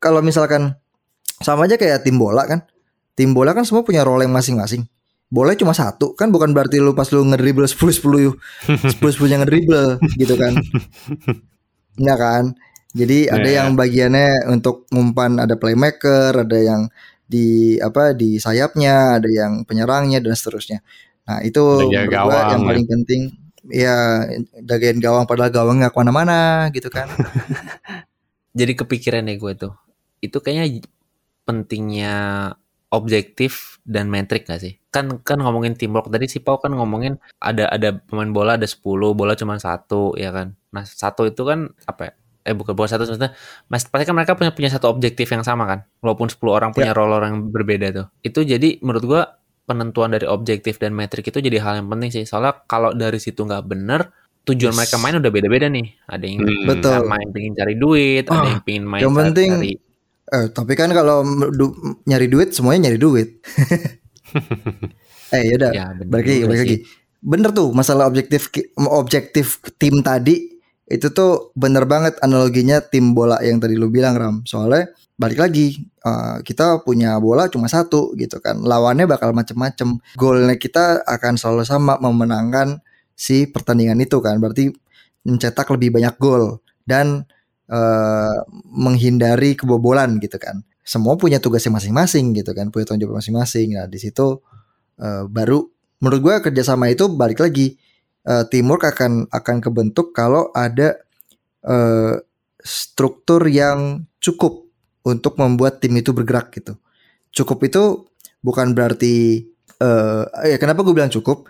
Kalau 0.00 0.24
misalkan 0.24 0.74
sama 1.44 1.68
aja 1.68 1.76
kayak 1.76 2.08
tim 2.08 2.16
bola 2.16 2.48
kan, 2.48 2.64
tim 3.18 3.34
bola 3.34 3.50
kan 3.50 3.66
semua 3.66 3.82
punya 3.82 4.06
role 4.06 4.22
yang 4.22 4.30
masing-masing. 4.30 4.86
Bola 5.26 5.58
cuma 5.58 5.74
satu 5.74 6.14
kan 6.14 6.30
bukan 6.30 6.54
berarti 6.54 6.78
lu 6.78 6.94
pas 6.94 7.10
lu 7.10 7.26
ngedribble 7.26 7.66
10 7.66 7.74
10 7.74 8.94
10 8.94 9.02
10 9.02 9.32
yang 9.34 9.42
ngedribble 9.42 9.98
gitu 10.14 10.38
kan. 10.38 10.54
Ya 11.98 12.14
kan? 12.14 12.54
Jadi 12.94 13.26
ada 13.26 13.42
yeah. 13.42 13.66
yang 13.66 13.74
bagiannya 13.74 14.46
untuk 14.54 14.86
ngumpan 14.94 15.42
ada 15.42 15.58
playmaker, 15.58 16.30
ada 16.30 16.58
yang 16.62 16.86
di 17.26 17.74
apa 17.82 18.14
di 18.14 18.38
sayapnya, 18.38 19.18
ada 19.18 19.26
yang 19.26 19.66
penyerangnya 19.66 20.22
dan 20.22 20.38
seterusnya. 20.38 20.78
Nah, 21.26 21.42
itu 21.42 21.90
gawang, 21.90 22.54
yang 22.54 22.62
paling 22.64 22.86
ya. 22.86 22.90
penting 22.94 23.22
ya 23.68 23.96
jagain 24.64 25.02
gawang 25.02 25.28
padahal 25.28 25.52
gawang 25.52 25.82
nggak 25.82 25.92
ke 25.92 25.98
mana-mana 25.98 26.70
gitu 26.70 26.86
kan. 26.88 27.10
Jadi 28.58 28.72
kepikiran 28.78 29.26
ya 29.26 29.34
gue 29.36 29.52
tuh. 29.58 29.74
Itu 30.22 30.38
kayaknya 30.38 30.86
pentingnya 31.44 32.14
objektif 32.88 33.82
dan 33.84 34.08
metrik 34.08 34.48
gak 34.48 34.60
sih? 34.64 34.80
Kan 34.88 35.20
kan 35.20 35.38
ngomongin 35.40 35.76
teamwork 35.76 36.08
tadi 36.08 36.26
si 36.28 36.40
Pau 36.40 36.56
kan 36.56 36.72
ngomongin 36.72 37.20
ada 37.40 37.68
ada 37.68 38.00
pemain 38.00 38.28
bola 38.32 38.56
ada 38.56 38.64
10, 38.64 38.80
bola 39.12 39.36
cuma 39.36 39.60
satu 39.60 40.16
ya 40.16 40.32
kan. 40.32 40.56
Nah, 40.72 40.84
satu 40.84 41.28
itu 41.28 41.44
kan 41.44 41.72
apa 41.84 42.02
ya? 42.08 42.12
Eh 42.48 42.54
bukan 42.56 42.72
bola 42.72 42.88
satu 42.88 43.04
maksudnya 43.04 43.36
mas 43.68 43.84
pasti 43.84 44.08
kan 44.08 44.16
mereka 44.16 44.32
punya 44.32 44.56
punya 44.56 44.72
satu 44.72 44.88
objektif 44.88 45.28
yang 45.28 45.44
sama 45.44 45.68
kan. 45.68 45.84
Walaupun 46.00 46.32
10 46.32 46.40
orang 46.48 46.70
punya 46.72 46.92
ya. 46.92 46.96
role 46.96 47.12
orang 47.12 47.30
yang 47.36 47.42
berbeda 47.52 47.86
tuh. 47.92 48.06
Itu 48.24 48.40
jadi 48.44 48.80
menurut 48.80 49.04
gua 49.04 49.22
penentuan 49.68 50.16
dari 50.16 50.24
objektif 50.24 50.80
dan 50.80 50.96
metrik 50.96 51.28
itu 51.28 51.44
jadi 51.44 51.60
hal 51.60 51.84
yang 51.84 51.88
penting 51.92 52.08
sih. 52.08 52.24
Soalnya 52.24 52.64
kalau 52.64 52.96
dari 52.96 53.20
situ 53.20 53.44
nggak 53.44 53.68
bener 53.68 54.08
tujuan 54.48 54.72
mereka 54.72 54.96
main 54.96 55.20
udah 55.20 55.28
beda-beda 55.28 55.68
nih. 55.68 55.92
Ada 56.08 56.24
yang 56.24 56.40
hmm. 56.40 56.64
Betul. 56.64 57.04
main 57.04 57.28
pengen 57.28 57.52
cari 57.52 57.74
duit, 57.76 58.24
oh, 58.32 58.32
ada 58.32 58.48
yang 58.48 58.64
pengen 58.64 58.84
main 58.88 59.00
yang 59.04 59.12
penting, 59.12 59.50
cari 59.60 59.72
Eh, 60.28 60.46
tapi 60.52 60.76
kan 60.76 60.92
kalau 60.92 61.24
du 61.48 61.72
nyari 62.04 62.28
duit 62.28 62.52
semuanya 62.52 62.88
nyari 62.88 63.00
duit. 63.00 63.28
eh 65.34 65.42
yaudah, 65.48 65.72
ya, 65.72 65.86
balik 66.04 66.26
lagi, 66.28 66.40
balik 66.44 66.60
lagi. 66.64 66.76
Bener 67.18 67.50
tuh 67.56 67.72
masalah 67.72 68.04
objektif 68.04 68.52
objektif 68.76 69.64
tim 69.80 70.04
tadi 70.04 70.58
itu 70.88 71.12
tuh 71.12 71.52
bener 71.52 71.84
banget 71.84 72.16
analoginya 72.24 72.80
tim 72.80 73.12
bola 73.12 73.36
yang 73.44 73.60
tadi 73.60 73.76
lu 73.76 73.88
bilang 73.88 74.16
Ram. 74.16 74.36
Soalnya 74.44 74.92
balik 75.16 75.40
lagi 75.40 75.84
uh, 76.04 76.40
kita 76.44 76.84
punya 76.84 77.16
bola 77.20 77.48
cuma 77.48 77.68
satu 77.68 78.12
gitu 78.16 78.40
kan. 78.40 78.60
Lawannya 78.60 79.08
bakal 79.08 79.32
macem-macem. 79.32 80.00
Golnya 80.16 80.56
kita 80.60 81.04
akan 81.08 81.40
selalu 81.40 81.64
sama 81.64 81.96
memenangkan 82.00 82.80
si 83.16 83.48
pertandingan 83.48 84.00
itu 84.00 84.20
kan. 84.20 84.40
Berarti 84.40 84.72
mencetak 85.24 85.68
lebih 85.72 85.92
banyak 85.92 86.16
gol 86.16 86.60
dan 86.88 87.28
uh, 87.68 88.36
menghindari 88.72 89.54
kebobolan 89.54 90.18
gitu 90.18 90.36
kan. 90.40 90.64
Semua 90.82 91.20
punya 91.20 91.36
tugasnya 91.36 91.76
masing-masing 91.76 92.32
gitu 92.32 92.56
kan, 92.56 92.72
punya 92.72 92.88
tanggung 92.88 93.08
jawab 93.08 93.20
masing-masing. 93.20 93.76
Nah 93.76 93.86
di 93.86 94.00
situ 94.00 94.40
uh, 94.98 95.24
baru 95.28 95.68
menurut 96.00 96.20
gue 96.20 96.34
kerjasama 96.50 96.88
itu 96.88 97.10
balik 97.12 97.44
lagi 97.44 97.76
uh, 98.24 98.44
teamwork 98.48 98.88
akan 98.88 99.28
akan 99.28 99.56
kebentuk 99.60 100.16
kalau 100.16 100.48
ada 100.56 100.96
uh, 101.66 102.16
struktur 102.62 103.44
yang 103.46 104.08
cukup 104.18 104.66
untuk 105.06 105.38
membuat 105.38 105.80
tim 105.80 105.94
itu 105.96 106.10
bergerak 106.12 106.52
gitu. 106.56 106.76
Cukup 107.32 107.64
itu 107.64 108.08
bukan 108.40 108.72
berarti 108.72 109.44
uh, 109.80 110.24
ya 110.44 110.56
kenapa 110.56 110.82
gue 110.84 110.94
bilang 110.96 111.12
cukup? 111.12 111.46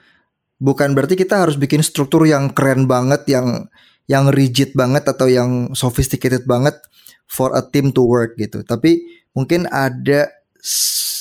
Bukan 0.59 0.91
berarti 0.91 1.15
kita 1.15 1.47
harus 1.47 1.55
bikin 1.55 1.87
struktur 1.87 2.27
yang 2.27 2.51
keren 2.51 2.91
banget 2.91 3.31
yang 3.31 3.71
yang 4.09 4.33
rigid 4.33 4.73
banget 4.73 5.05
atau 5.05 5.29
yang 5.29 5.71
sophisticated 5.77 6.49
banget 6.49 6.75
for 7.29 7.53
a 7.53 7.63
team 7.63 7.93
to 7.93 8.03
work 8.03 8.35
gitu. 8.41 8.65
Tapi 8.65 9.05
mungkin 9.37 9.69
ada 9.69 10.33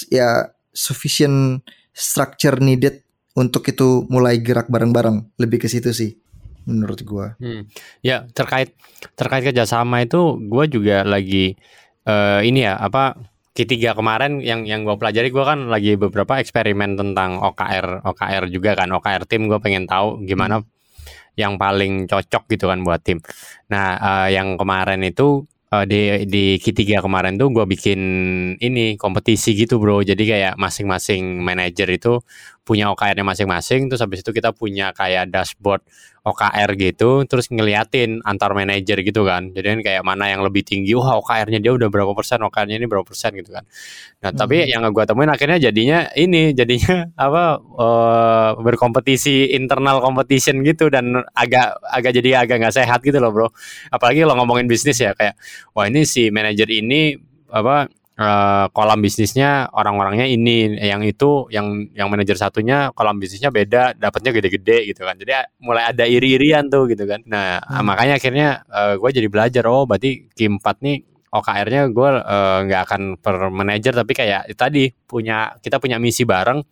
ya 0.08 0.50
sufficient 0.72 1.62
structure 1.92 2.58
needed 2.64 3.04
untuk 3.36 3.68
itu 3.68 4.08
mulai 4.08 4.40
gerak 4.40 4.72
bareng-bareng. 4.72 5.36
Lebih 5.36 5.68
ke 5.68 5.68
situ 5.68 5.92
sih 5.92 6.16
menurut 6.64 7.04
gua. 7.04 7.36
Hmm. 7.44 7.68
Ya, 8.00 8.24
terkait 8.32 8.72
terkait 9.20 9.44
kerjasama 9.44 10.08
itu 10.08 10.40
gua 10.48 10.64
juga 10.66 11.04
lagi 11.04 11.60
uh, 12.08 12.40
ini 12.40 12.64
ya 12.64 12.80
apa 12.80 13.20
ketiga 13.52 13.98
kemarin 13.98 14.38
yang 14.38 14.70
yang 14.70 14.86
gue 14.86 14.94
pelajari 15.02 15.34
gue 15.34 15.42
kan 15.42 15.66
lagi 15.66 15.98
beberapa 15.98 16.38
eksperimen 16.38 16.94
tentang 16.94 17.42
OKR 17.42 18.06
OKR 18.06 18.54
juga 18.54 18.78
kan 18.78 18.94
OKR 18.94 19.26
tim 19.26 19.50
gue 19.50 19.58
pengen 19.58 19.90
tahu 19.90 20.22
gimana 20.30 20.62
hmm 20.62 20.77
yang 21.38 21.56
paling 21.62 22.10
cocok 22.10 22.44
gitu 22.52 22.66
kan 22.68 22.82
buat 22.82 23.00
tim. 23.06 23.22
Nah, 23.70 23.96
uh, 24.02 24.28
yang 24.34 24.58
kemarin 24.58 25.06
itu 25.06 25.46
eh, 25.70 25.86
di 25.86 26.02
di 26.26 26.44
Q3 26.58 27.06
kemarin 27.06 27.38
tuh 27.38 27.54
gue 27.54 27.66
bikin 27.70 28.00
ini 28.58 28.98
kompetisi 28.98 29.54
gitu 29.54 29.78
bro. 29.78 30.02
Jadi 30.02 30.24
kayak 30.26 30.54
masing-masing 30.58 31.40
manajer 31.46 31.88
itu 31.94 32.20
punya 32.68 32.92
OKR-nya 32.92 33.24
masing-masing. 33.24 33.88
Terus 33.88 34.04
habis 34.04 34.20
itu 34.20 34.36
kita 34.36 34.52
punya 34.52 34.92
kayak 34.92 35.32
dashboard 35.32 35.80
OKR 36.28 36.76
gitu. 36.76 37.24
Terus 37.24 37.48
ngeliatin 37.48 38.20
antar 38.28 38.52
manajer 38.52 39.00
gitu 39.08 39.24
kan. 39.24 39.56
Jadi 39.56 39.68
kan 39.72 39.80
kayak 39.80 40.04
mana 40.04 40.28
yang 40.28 40.44
lebih 40.44 40.68
tinggi. 40.68 40.92
Wah 40.92 41.16
OKR-nya 41.24 41.64
dia 41.64 41.72
udah 41.72 41.88
berapa 41.88 42.12
persen, 42.12 42.44
OKR-nya 42.44 42.76
ini 42.76 42.88
berapa 42.92 43.08
persen 43.08 43.32
gitu 43.40 43.56
kan. 43.56 43.64
Nah 44.20 44.36
tapi 44.36 44.68
yang 44.68 44.84
gue 44.92 45.04
temuin 45.08 45.32
akhirnya 45.32 45.72
jadinya 45.72 46.12
ini 46.20 46.52
jadinya 46.52 47.08
apa 47.32 47.64
eh, 47.64 48.52
berkompetisi 48.60 49.56
internal 49.56 50.04
competition 50.04 50.60
gitu 50.68 50.92
dan 50.92 51.24
agak 51.32 51.80
agak 51.88 52.12
jadi 52.12 52.44
agak 52.44 52.68
nggak 52.68 52.76
sehat 52.76 53.00
gitu 53.08 53.24
loh 53.24 53.32
bro. 53.32 53.48
Apalagi 53.96 54.28
kalau 54.28 54.36
ngomongin 54.44 54.68
bisnis 54.68 55.00
ya 55.00 55.16
kayak 55.16 55.40
wah 55.72 55.88
ini 55.88 56.04
si 56.04 56.28
manajer 56.28 56.68
ini 56.68 57.16
apa 57.48 57.88
eh, 58.18 58.66
kolam 58.74 59.00
bisnisnya 59.00 59.70
orang-orangnya 59.70 60.26
ini 60.26 60.74
yang 60.82 61.02
itu 61.02 61.46
yang 61.54 61.86
yang 61.94 62.10
manajer 62.10 62.34
satunya 62.34 62.90
kolam 62.92 63.22
bisnisnya 63.22 63.54
beda 63.54 63.94
dapatnya 63.94 64.34
gede-gede 64.34 64.90
gitu 64.90 65.06
kan 65.06 65.16
jadi 65.16 65.46
mulai 65.62 65.94
ada 65.94 66.04
iri-irian 66.04 66.68
tuh 66.68 66.90
gitu 66.90 67.06
kan 67.06 67.22
nah 67.26 67.62
Hmm. 67.62 67.86
makanya 67.86 68.18
akhirnya 68.18 68.48
gue 68.98 69.10
jadi 69.14 69.28
belajar 69.30 69.64
oh 69.70 69.86
berarti 69.86 70.28
Q4 70.34 70.68
nih 70.82 70.98
OKR-nya 71.28 71.82
gue 71.92 72.10
eh, 72.18 72.60
nggak 72.66 72.82
akan 72.88 73.02
per 73.20 73.36
manajer 73.52 73.94
tapi 73.94 74.12
kayak 74.16 74.50
tadi 74.56 74.90
punya 74.90 75.54
kita 75.60 75.78
punya 75.78 76.00
misi 76.00 76.26
bareng 76.26 76.64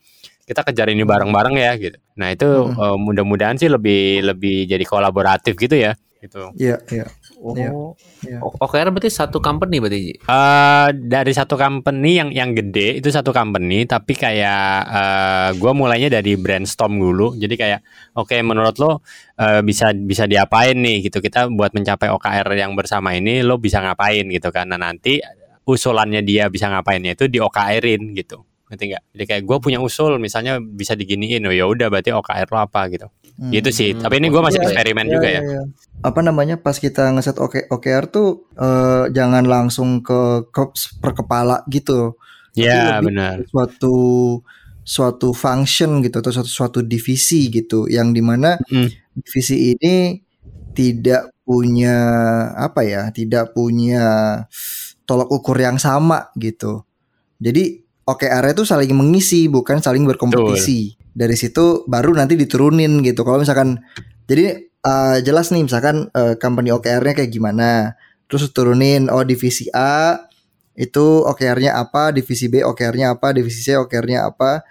kita 0.46 0.62
kejar 0.62 0.94
ini 0.94 1.02
bareng-bareng 1.04 1.56
ya 1.58 1.72
gitu 1.78 1.98
nah 2.16 2.32
itu 2.32 2.48
Hmm. 2.48 2.74
eh, 2.74 2.98
mudah-mudahan 2.98 3.60
sih 3.60 3.70
lebih 3.70 4.24
lebih 4.24 4.66
jadi 4.66 4.82
kolaboratif 4.82 5.54
gitu 5.58 5.76
ya 5.76 5.94
gitu 6.26 6.52
Iya, 6.58 6.82
iya. 6.90 7.06
Oh, 7.40 7.54
Iya, 7.54 7.70
iya. 8.26 8.38
OKR 8.42 8.90
berarti 8.90 9.14
satu 9.14 9.38
company 9.38 9.78
berarti? 9.78 10.18
Eh 10.18 10.88
dari 10.94 11.32
satu 11.32 11.54
company 11.56 12.18
yang 12.18 12.30
yang 12.34 12.50
gede 12.58 12.98
itu 12.98 13.14
satu 13.14 13.30
company 13.30 13.86
tapi 13.86 14.18
kayak 14.18 14.68
eh 14.90 15.50
gue 15.56 15.72
mulainya 15.72 16.10
dari 16.20 16.34
brainstorm 16.36 16.98
dulu 16.98 17.38
jadi 17.38 17.56
kayak 17.56 17.80
oke 18.18 18.36
menurut 18.42 18.76
lo 18.82 19.06
eh, 19.38 19.62
bisa 19.62 19.94
bisa 19.94 20.26
diapain 20.26 20.74
nih 20.74 21.06
gitu 21.08 21.22
kita 21.22 21.48
buat 21.54 21.72
mencapai 21.78 22.10
OKR 22.10 22.48
yang 22.58 22.74
bersama 22.74 23.14
ini 23.14 23.46
lo 23.46 23.62
bisa 23.62 23.80
ngapain 23.86 24.26
gitu 24.28 24.50
kan 24.50 24.74
nah 24.74 24.82
nanti 24.82 25.22
usulannya 25.66 26.22
dia 26.22 26.50
bisa 26.50 26.70
ngapainnya 26.70 27.18
itu 27.18 27.26
di 27.26 27.42
OKR-in 27.42 28.14
gitu 28.14 28.42
ngerti 28.67 28.84
nggak 28.91 29.04
jadi 29.13 29.23
kayak 29.30 29.43
gue 29.45 29.58
punya 29.62 29.80
usul 29.80 30.17
misalnya 30.17 30.58
bisa 30.60 30.93
diginiin 30.93 31.45
oh 31.45 31.54
ya 31.54 31.65
udah 31.69 31.88
berarti 31.93 32.10
OKR 32.12 32.49
lo 32.49 32.60
apa 32.63 32.89
gitu 32.89 33.08
Hmm. 33.36 33.51
gitu 33.51 33.67
sih 33.67 33.91
Hmm. 33.91 33.99
tapi 33.99 34.23
ini 34.23 34.32
gue 34.32 34.39
masih 34.39 34.63
Iya, 34.63 34.67
eksperimen 34.71 35.06
Iya, 35.06 35.13
juga 35.19 35.28
iya, 35.28 35.41
ya 35.43 35.43
iya. 35.43 35.62
Apa 36.08 36.19
namanya 36.23 36.56
pas 36.56 36.80
kita 36.80 37.12
ngeset 37.12 37.36
OK, 37.36 37.67
OKR 37.67 38.08
tuh 38.08 38.47
eh, 38.56 39.12
jangan 39.12 39.43
langsung 39.43 39.99
ke, 39.99 40.47
ke 40.56 40.63
per 41.04 41.12
kepala 41.12 41.67
gitu. 41.67 42.15
ya 42.56 42.95
lebih 43.04 43.12
benar 43.12 43.36
Suatu 43.51 43.95
suatu 44.88 45.36
function 45.36 45.99
gitu 45.99 46.23
atau 46.23 46.32
suatu 46.32 46.47
suatu 46.47 46.80
divisi 46.80 47.51
gitu 47.51 47.91
yang 47.91 48.15
di 48.15 48.23
mana 48.23 48.56
Hmm. 48.71 48.88
divisi 49.13 49.75
ini 49.75 50.23
tidak 50.71 51.36
punya 51.43 51.95
apa 52.56 52.88
ya, 52.88 53.12
tidak 53.12 53.51
punya 53.51 54.04
tolak 55.06 55.30
ukur 55.30 55.56
yang 55.60 55.78
sama 55.78 56.32
gitu. 56.39 56.84
Jadi 57.38 57.85
OKR 58.06 58.54
itu 58.54 58.63
saling 58.63 58.94
mengisi 58.94 59.50
bukan 59.50 59.82
saling 59.82 60.06
berkompetisi. 60.06 60.94
Dari 61.15 61.34
situ 61.34 61.84
baru 61.89 62.13
nanti 62.13 62.38
diturunin 62.38 63.02
gitu. 63.02 63.26
Kalau 63.26 63.41
misalkan 63.41 63.82
jadi 64.30 64.70
eh, 64.70 65.18
jelas 65.26 65.50
nih 65.50 65.65
misalkan 65.65 66.13
eh, 66.13 66.38
company 66.38 66.70
OKR-nya 66.70 67.18
kayak 67.18 67.32
gimana. 67.34 67.98
Terus 68.30 68.50
turunin 68.54 69.10
oh 69.10 69.26
divisi 69.26 69.70
A 69.74 70.22
itu 70.78 71.26
OKR-nya 71.26 71.78
apa, 71.82 72.13
divisi 72.13 72.46
B 72.46 72.62
OKR-nya 72.62 73.18
apa, 73.18 73.34
divisi 73.34 73.65
C 73.65 73.74
OKR-nya 73.80 74.30
apa 74.30 74.62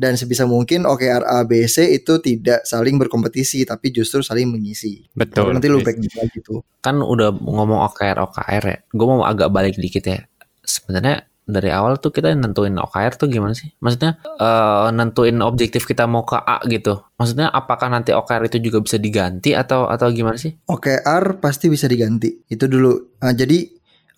dan 0.00 0.16
sebisa 0.16 0.48
mungkin 0.48 0.88
OKR 0.88 1.28
A 1.28 1.44
B 1.44 1.68
C 1.68 1.92
itu 1.92 2.16
tidak 2.24 2.64
saling 2.64 2.96
berkompetisi 2.96 3.68
tapi 3.68 3.92
justru 3.92 4.24
saling 4.24 4.48
mengisi. 4.48 5.04
betul 5.12 5.52
nanti 5.52 5.68
lu 5.68 5.84
down 5.84 6.26
gitu. 6.32 6.64
Kan 6.80 7.04
udah 7.04 7.36
ngomong 7.36 7.84
OKR 7.92 8.18
OKR 8.24 8.64
ya. 8.64 8.78
Gue 8.88 9.06
mau 9.06 9.22
agak 9.28 9.52
balik 9.52 9.76
dikit 9.76 10.02
ya. 10.08 10.24
Sebenarnya 10.64 11.29
dari 11.50 11.68
awal 11.74 11.98
tuh 11.98 12.14
kita 12.14 12.32
nentuin 12.32 12.78
OKR 12.78 13.18
tuh 13.18 13.28
gimana 13.28 13.52
sih? 13.52 13.68
Maksudnya 13.82 14.22
eh, 14.22 14.88
nentuin 14.94 15.36
objektif 15.44 15.84
kita 15.84 16.06
mau 16.06 16.22
ke 16.22 16.38
A 16.38 16.62
gitu. 16.70 17.02
Maksudnya 17.18 17.50
apakah 17.50 17.90
nanti 17.92 18.14
OKR 18.14 18.48
itu 18.48 18.58
juga 18.62 18.78
bisa 18.80 18.96
diganti 18.96 19.52
atau 19.52 19.90
atau 19.90 20.08
gimana 20.14 20.38
sih? 20.38 20.54
OKR 20.70 21.42
pasti 21.42 21.68
bisa 21.68 21.90
diganti. 21.90 22.32
Itu 22.48 22.70
dulu. 22.70 23.20
Nah, 23.20 23.34
jadi 23.34 23.68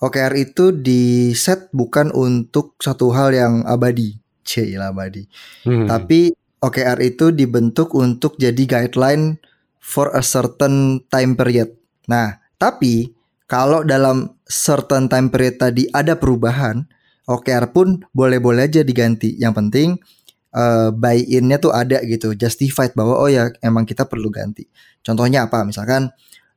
OKR 0.03 0.35
itu 0.35 0.75
di 0.75 1.31
set 1.33 1.71
bukan 1.71 2.11
untuk 2.15 2.77
satu 2.79 3.11
hal 3.15 3.35
yang 3.35 3.55
abadi. 3.65 4.19
Cila 4.49 4.91
abadi. 4.91 5.25
Hmm. 5.67 5.87
Tapi 5.87 6.35
OKR 6.63 6.99
itu 7.03 7.35
dibentuk 7.35 7.95
untuk 7.99 8.39
jadi 8.39 8.63
guideline 8.67 9.43
for 9.83 10.15
a 10.15 10.23
certain 10.23 11.03
time 11.11 11.35
period. 11.35 11.75
Nah, 12.07 12.39
tapi 12.55 13.11
kalau 13.51 13.83
dalam 13.83 14.39
certain 14.47 15.11
time 15.11 15.29
period 15.29 15.59
tadi 15.59 15.91
ada 15.91 16.15
perubahan, 16.15 16.87
OKR 17.29 17.71
pun 17.71 18.03
boleh-boleh 18.15 18.67
aja 18.69 18.83
diganti. 18.83 19.35
Yang 19.39 19.53
penting 19.59 19.89
eh, 20.55 20.89
buy-in-nya 20.91 21.59
tuh 21.63 21.73
ada 21.75 22.03
gitu, 22.05 22.35
justified 22.35 22.93
bahwa 22.99 23.19
oh 23.19 23.31
ya 23.31 23.51
emang 23.65 23.87
kita 23.89 24.07
perlu 24.07 24.29
ganti. 24.33 24.67
Contohnya 25.03 25.47
apa? 25.47 25.63
Misalkan 25.67 26.11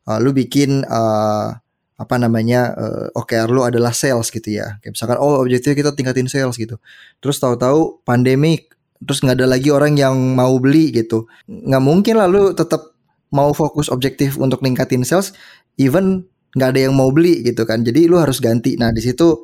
eh, 0.10 0.18
lu 0.22 0.32
bikin 0.36 0.86
eh, 0.86 1.50
apa 1.96 2.16
namanya 2.20 2.76
eh, 2.76 3.08
OKR 3.18 3.50
lu 3.50 3.64
adalah 3.64 3.94
sales 3.96 4.30
gitu 4.34 4.50
ya. 4.52 4.78
Kayak 4.84 4.94
misalkan 4.98 5.18
oh 5.22 5.42
objektifnya 5.44 5.78
kita 5.78 5.92
tingkatin 5.96 6.28
sales 6.28 6.58
gitu. 6.58 6.78
Terus 7.22 7.38
tahu-tahu 7.40 8.04
pandemik 8.04 8.76
terus 9.04 9.20
nggak 9.20 9.38
ada 9.44 9.48
lagi 9.48 9.70
orang 9.70 10.00
yang 10.00 10.16
mau 10.16 10.56
beli 10.58 10.96
gitu 10.96 11.28
nggak 11.48 11.84
mungkin 11.84 12.16
lah 12.16 12.32
lu 12.32 12.56
tetap 12.56 12.96
mau 13.30 13.52
fokus 13.52 13.92
objektif 13.92 14.40
untuk 14.40 14.64
ningkatin 14.64 15.04
sales 15.04 15.36
even 15.76 16.24
nggak 16.56 16.70
ada 16.76 16.80
yang 16.88 16.96
mau 16.96 17.12
beli 17.12 17.44
gitu 17.44 17.68
kan 17.68 17.84
jadi 17.84 18.08
lu 18.08 18.16
harus 18.16 18.40
ganti 18.40 18.80
nah 18.80 18.96
di 18.96 19.04
situ 19.04 19.44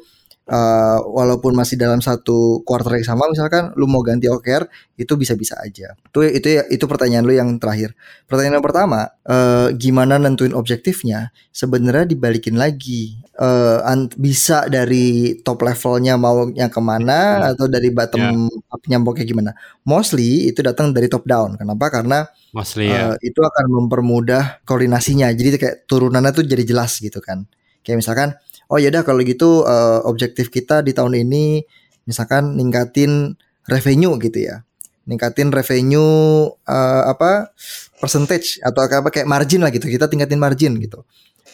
eh, 0.51 0.97
walaupun 0.99 1.55
masih 1.55 1.79
dalam 1.79 2.03
satu 2.03 2.59
quarter 2.67 2.99
yang 2.99 3.07
sama 3.15 3.31
misalkan 3.31 3.71
lu 3.79 3.87
mau 3.87 4.03
ganti 4.03 4.27
OKR 4.27 4.67
itu 4.99 5.15
bisa-bisa 5.15 5.55
aja. 5.63 5.95
Itu 6.11 6.27
itu 6.27 6.59
itu 6.67 6.83
pertanyaan 6.91 7.23
lu 7.23 7.31
yang 7.31 7.55
terakhir. 7.55 7.95
Pertanyaan 8.27 8.59
yang 8.59 8.65
pertama 8.67 9.07
eh, 9.23 9.71
gimana 9.79 10.19
nentuin 10.19 10.51
objektifnya? 10.51 11.31
Sebenarnya 11.55 12.03
dibalikin 12.11 12.59
lagi. 12.59 13.23
An- 13.41 14.13
bisa 14.21 14.69
dari 14.69 15.33
top 15.41 15.65
levelnya 15.65 16.13
mau 16.13 16.45
yang 16.53 16.69
ke 16.69 16.77
mana 16.77 17.49
atau 17.49 17.65
dari 17.65 17.89
bottom 17.89 18.45
up-nya 18.69 19.01
mau 19.01 19.17
kayak 19.17 19.25
gimana? 19.33 19.57
Mostly 19.81 20.51
itu 20.53 20.61
datang 20.61 20.93
dari 20.93 21.09
top 21.09 21.25
down. 21.25 21.57
Kenapa? 21.57 21.89
Karena 21.89 22.21
mostly 22.53 22.93
ya. 22.93 23.17
Eh, 23.17 23.33
itu 23.33 23.41
akan 23.41 23.65
mempermudah 23.81 24.61
koordinasinya. 24.61 25.33
Jadi 25.33 25.57
kayak 25.57 25.89
turunannya 25.89 26.29
tuh 26.37 26.45
jadi 26.45 26.61
jelas 26.61 27.01
gitu 27.01 27.17
kan. 27.17 27.49
Kayak 27.81 28.05
misalkan, 28.05 28.29
oh 28.71 28.79
yaudah 28.79 29.03
kalau 29.03 29.19
gitu 29.27 29.67
eh, 29.67 29.99
objektif 30.07 30.47
kita 30.47 30.79
di 30.79 30.95
tahun 30.95 31.19
ini 31.27 31.61
misalkan 32.07 32.55
ningkatin 32.55 33.35
revenue 33.67 34.15
gitu 34.17 34.39
ya. 34.47 34.63
Ningkatin 35.05 35.51
revenue 35.51 36.47
eh, 36.65 37.03
apa 37.05 37.51
percentage 37.99 38.63
atau 38.63 38.81
apa 38.87 39.11
kayak 39.11 39.27
margin 39.27 39.61
lah 39.61 39.69
gitu. 39.75 39.91
Kita 39.91 40.07
tingkatin 40.07 40.39
margin 40.39 40.79
gitu. 40.79 41.03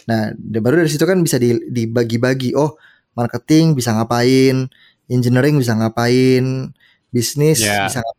Nah, 0.08 0.32
baru 0.38 0.86
dari 0.86 0.91
situ 0.93 1.03
kan 1.03 1.19
bisa 1.19 1.36
di- 1.41 1.67
dibagi-bagi. 1.67 2.56
Oh, 2.56 2.80
marketing 3.17 3.75
bisa 3.75 3.91
ngapain, 3.97 4.69
engineering 5.12 5.60
bisa 5.60 5.75
ngapain, 5.75 6.71
bisnis 7.12 7.60
Ya. 7.65 7.89
bisa 7.89 7.99
ngapain 7.99 8.16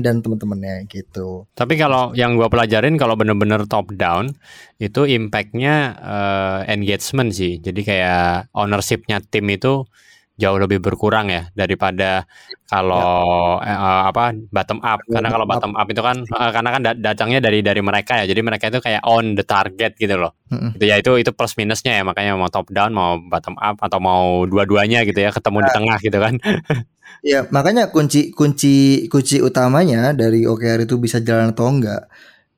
dan 0.00 0.24
teman-temannya 0.24 0.88
gitu. 0.88 1.44
Tapi 1.52 1.76
kalau 1.76 2.16
yang 2.16 2.34
gua 2.36 2.48
pelajarin 2.48 2.96
kalau 2.96 3.14
bener-bener 3.14 3.64
top 3.68 3.92
down 3.94 4.32
itu 4.80 5.04
impactnya 5.04 5.74
eh, 6.00 6.58
engagement 6.72 7.30
sih. 7.34 7.60
Jadi 7.60 7.80
kayak 7.84 8.52
ownershipnya 8.56 9.20
tim 9.20 9.46
itu 9.52 9.84
jauh 10.40 10.56
lebih 10.56 10.80
berkurang 10.80 11.28
ya 11.28 11.52
daripada 11.52 12.24
kalau 12.64 13.60
eh, 13.60 13.68
eh, 13.68 14.02
apa 14.08 14.32
bottom 14.48 14.80
up. 14.80 15.04
Karena 15.04 15.28
kalau 15.28 15.44
bottom 15.44 15.76
up 15.76 15.86
itu 15.92 16.00
kan 16.00 16.16
eh, 16.24 16.50
karena 16.56 16.70
kan 16.72 16.80
da- 16.80 16.98
datangnya 17.12 17.40
dari 17.44 17.60
dari 17.60 17.84
mereka 17.84 18.16
ya. 18.16 18.24
Jadi 18.24 18.40
mereka 18.40 18.72
itu 18.72 18.80
kayak 18.80 19.04
on 19.04 19.36
the 19.36 19.44
target 19.44 19.92
gitu 20.00 20.16
loh. 20.16 20.32
Mm-mm. 20.48 20.80
Itu 20.80 20.84
ya 20.88 20.96
itu 20.96 21.12
itu 21.20 21.30
plus 21.36 21.52
minusnya 21.60 22.00
ya. 22.00 22.02
Makanya 22.08 22.40
mau 22.40 22.48
top 22.48 22.72
down 22.72 22.96
mau 22.96 23.20
bottom 23.20 23.60
up 23.60 23.76
atau 23.84 24.00
mau 24.00 24.48
dua-duanya 24.48 25.04
gitu 25.04 25.20
ya 25.20 25.28
ketemu 25.28 25.68
di 25.68 25.70
tengah 25.76 25.98
gitu 26.00 26.18
kan. 26.18 26.34
Ya, 27.20 27.44
makanya 27.52 27.92
kunci 27.92 28.32
kunci 28.32 29.06
kunci 29.12 29.44
utamanya 29.44 30.16
dari 30.16 30.48
OKR 30.48 30.88
itu 30.88 30.96
bisa 30.96 31.20
jalan 31.20 31.52
atau 31.52 31.68
enggak, 31.68 32.08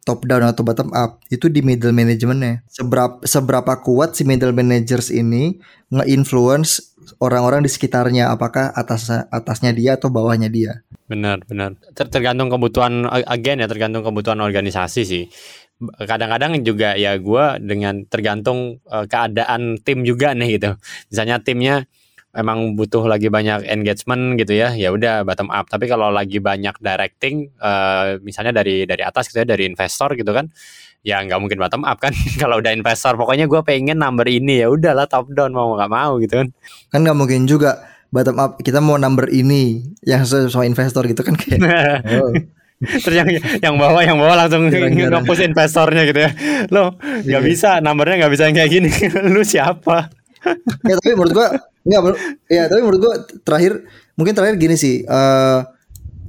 top 0.03 0.27
down 0.27 0.47
atau 0.47 0.63
bottom 0.63 0.91
up, 0.95 1.19
itu 1.31 1.51
di 1.51 1.63
middle 1.63 1.95
managementnya. 1.95 2.63
Seberapa 2.71 3.23
seberapa 3.27 3.73
kuat 3.83 4.15
si 4.15 4.23
middle 4.23 4.55
managers 4.55 5.11
ini 5.11 5.59
nge-influence 5.91 6.95
orang-orang 7.19 7.67
di 7.67 7.71
sekitarnya, 7.71 8.31
apakah 8.31 8.71
atas 8.75 9.11
atasnya 9.11 9.75
dia 9.75 9.99
atau 9.99 10.11
bawahnya 10.11 10.51
dia. 10.51 10.83
Benar, 11.11 11.43
benar. 11.47 11.75
Ter- 11.95 12.11
tergantung 12.11 12.51
kebutuhan 12.51 13.07
again 13.11 13.63
ya, 13.63 13.67
tergantung 13.67 14.07
kebutuhan 14.07 14.39
organisasi 14.43 15.03
sih. 15.03 15.27
kadang-kadang 15.83 16.63
juga 16.63 16.95
ya 16.95 17.19
gua 17.19 17.59
dengan 17.59 18.07
tergantung 18.07 18.79
uh, 18.87 19.03
keadaan 19.11 19.83
tim 19.83 20.07
juga 20.07 20.31
nih 20.31 20.63
gitu. 20.63 20.79
Misalnya 21.11 21.43
timnya 21.43 21.91
emang 22.33 22.73
butuh 22.75 23.05
lagi 23.05 23.29
banyak 23.29 23.69
engagement 23.69 24.41
gitu 24.41 24.57
ya, 24.57 24.73
ya 24.73 24.89
udah 24.89 25.23
bottom 25.23 25.53
up. 25.53 25.69
Tapi 25.69 25.85
kalau 25.85 26.09
lagi 26.09 26.41
banyak 26.41 26.81
directing, 26.81 27.53
uh, 27.61 28.17
misalnya 28.25 28.57
dari 28.65 28.89
dari 28.89 29.05
atas 29.05 29.29
gitu 29.29 29.45
ya, 29.45 29.47
dari 29.47 29.69
investor 29.69 30.17
gitu 30.17 30.33
kan, 30.33 30.49
ya 31.05 31.21
nggak 31.21 31.39
mungkin 31.39 31.61
bottom 31.61 31.85
up 31.85 32.01
kan. 32.01 32.17
kalau 32.43 32.59
udah 32.65 32.73
investor, 32.73 33.15
pokoknya 33.21 33.45
gue 33.45 33.61
pengen 33.63 34.01
number 34.01 34.25
ini 34.25 34.65
ya 34.65 34.73
udahlah 34.73 35.05
top 35.05 35.29
down 35.37 35.53
mau 35.53 35.77
nggak 35.77 35.93
mau 35.93 36.17
gitu 36.25 36.41
kan. 36.41 36.49
Kan 36.89 37.01
nggak 37.05 37.17
mungkin 37.21 37.45
juga 37.45 37.85
bottom 38.09 38.37
up 38.41 38.61
kita 38.61 38.81
mau 38.81 38.97
number 38.97 39.29
ini 39.29 39.85
yang 40.05 40.25
sesuai 40.25 40.49
sama 40.53 40.65
investor 40.65 41.05
gitu 41.05 41.21
kan 41.21 41.37
kayak. 41.37 41.61
oh. 42.17 42.33
Terus 42.83 43.15
yang 43.15 43.31
yang 43.63 43.75
bawah 43.79 44.03
yang 44.03 44.19
bawah 44.19 44.35
langsung 44.35 44.67
ngapus 44.73 45.39
investornya 45.53 46.03
gitu 46.09 46.21
ya. 46.27 46.31
Lo 46.73 46.97
nggak 46.99 47.29
yeah. 47.29 47.45
bisa 47.45 47.79
numbernya 47.79 48.27
nggak 48.27 48.33
bisa 48.33 48.51
kayak 48.51 48.71
gini. 48.73 48.91
Lu 49.31 49.47
siapa? 49.47 50.22
Ya 50.89 50.95
tapi 50.99 51.13
menurut 51.15 51.35
gua 51.35 51.49
Enggak, 51.83 52.15
ya 52.47 52.71
tapi 52.71 52.81
menurut 52.81 53.01
gua 53.03 53.15
terakhir 53.43 53.83
mungkin 54.15 54.35
terakhir 54.39 54.55
gini 54.59 54.79
sih. 54.79 55.03
Uh, 55.07 55.67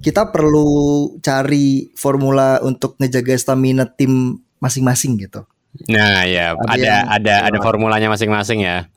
kita 0.04 0.34
perlu 0.34 1.16
cari 1.24 1.94
formula 1.96 2.60
untuk 2.60 3.00
ngejaga 3.00 3.40
stamina 3.40 3.88
tim 3.88 4.44
masing-masing 4.60 5.16
gitu. 5.22 5.48
Nah, 5.88 6.28
ya 6.28 6.54
ada 6.54 6.70
ada 6.70 6.84
yang, 6.84 7.04
ada, 7.08 7.34
ada 7.48 7.58
formulanya 7.64 8.12
masing-masing 8.12 8.68
ya. 8.68 8.90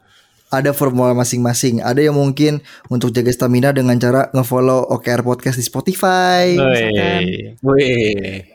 Ada 0.50 0.74
formula 0.74 1.14
masing-masing. 1.14 1.82
Ada 1.82 2.10
yang 2.10 2.16
mungkin 2.16 2.62
untuk 2.90 3.14
jaga 3.14 3.30
stamina 3.30 3.70
dengan 3.70 3.98
cara 4.00 4.32
ngefollow 4.34 4.90
OKR 4.98 5.22
podcast 5.22 5.58
di 5.58 5.64
Spotify, 5.66 6.54
Wih. 7.62 8.46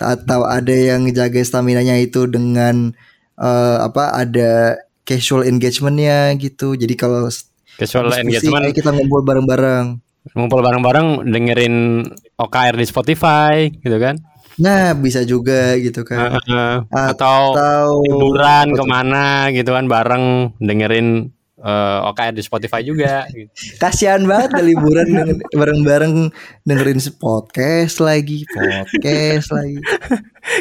Atau 0.00 0.44
ada 0.44 0.72
yang 0.72 1.08
jaga 1.12 1.40
stamina-nya 1.40 2.00
itu 2.00 2.24
dengan 2.28 2.96
uh, 3.36 3.84
apa? 3.84 4.12
Ada 4.12 4.85
casual 5.06 5.46
engagementnya 5.46 6.34
gitu. 6.36 6.74
Jadi 6.74 6.94
kalau 6.98 7.30
casual 7.78 8.10
engagement 8.10 8.74
kita 8.74 8.90
ngumpul 8.90 9.22
bareng-bareng. 9.22 10.02
Ngumpul 10.34 10.58
bareng-bareng 10.58 11.30
dengerin 11.30 12.02
OKR 12.34 12.74
di 12.74 12.86
Spotify 12.90 13.70
gitu 13.70 13.96
kan. 14.02 14.18
Nah 14.58 14.96
bisa 14.98 15.22
juga 15.22 15.78
gitu 15.78 16.02
kan. 16.02 16.40
Uh, 16.50 16.82
atau, 16.90 17.54
atau 17.54 18.02
liburan 18.02 18.74
ke 18.74 18.84
mana 18.84 19.54
gitu 19.54 19.70
kan 19.70 19.86
bareng 19.86 20.56
dengerin 20.58 21.35
uh, 21.60 22.08
OKR 22.12 22.34
di 22.36 22.42
Spotify 22.44 22.84
juga. 22.84 23.24
Gitu. 23.32 23.48
Kasihan 23.80 24.24
banget 24.24 24.60
liburan 24.60 25.40
bareng-bareng 25.52 26.32
dengerin 26.68 27.00
podcast 27.16 28.00
lagi, 28.00 28.44
podcast 28.52 29.52
lagi. 29.52 29.80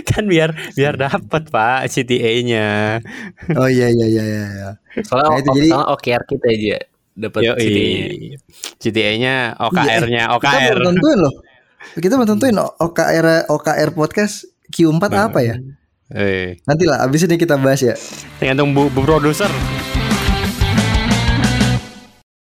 kan 0.10 0.24
biar 0.26 0.56
biar 0.74 0.96
dapat 0.96 1.52
Pak 1.52 1.92
CTA-nya. 1.92 3.00
Oh 3.60 3.68
iya 3.68 3.92
iya 3.92 4.06
iya 4.08 4.24
iya. 4.24 4.70
Soalnya 5.04 5.30
nah, 5.30 5.40
itu 5.42 5.50
jadi 5.60 5.70
OKR 5.76 6.24
kita 6.28 6.48
aja 6.52 6.78
dapat 7.16 7.42
CTA-nya. 7.60 8.38
CTA-nya 8.80 9.36
OKR-nya 9.60 10.24
OKR. 10.36 10.76
Kita 10.80 10.88
tentuin 10.92 11.20
loh. 11.20 11.36
Kita 11.96 12.14
mau 12.18 12.28
tentuin 12.28 12.58
OKR 12.58 13.46
OKR 13.52 13.90
podcast 13.94 14.50
Q4 14.74 15.04
nah. 15.12 15.30
apa 15.30 15.40
ya? 15.44 15.56
Eh. 16.14 16.58
Nanti 16.70 16.84
lah 16.86 17.02
abis 17.06 17.26
ini 17.26 17.38
kita 17.38 17.58
bahas 17.58 17.82
ya. 17.82 17.96
Tergantung 18.38 18.74
bu, 18.74 18.90
bu 18.94 19.02
produser. 19.06 19.50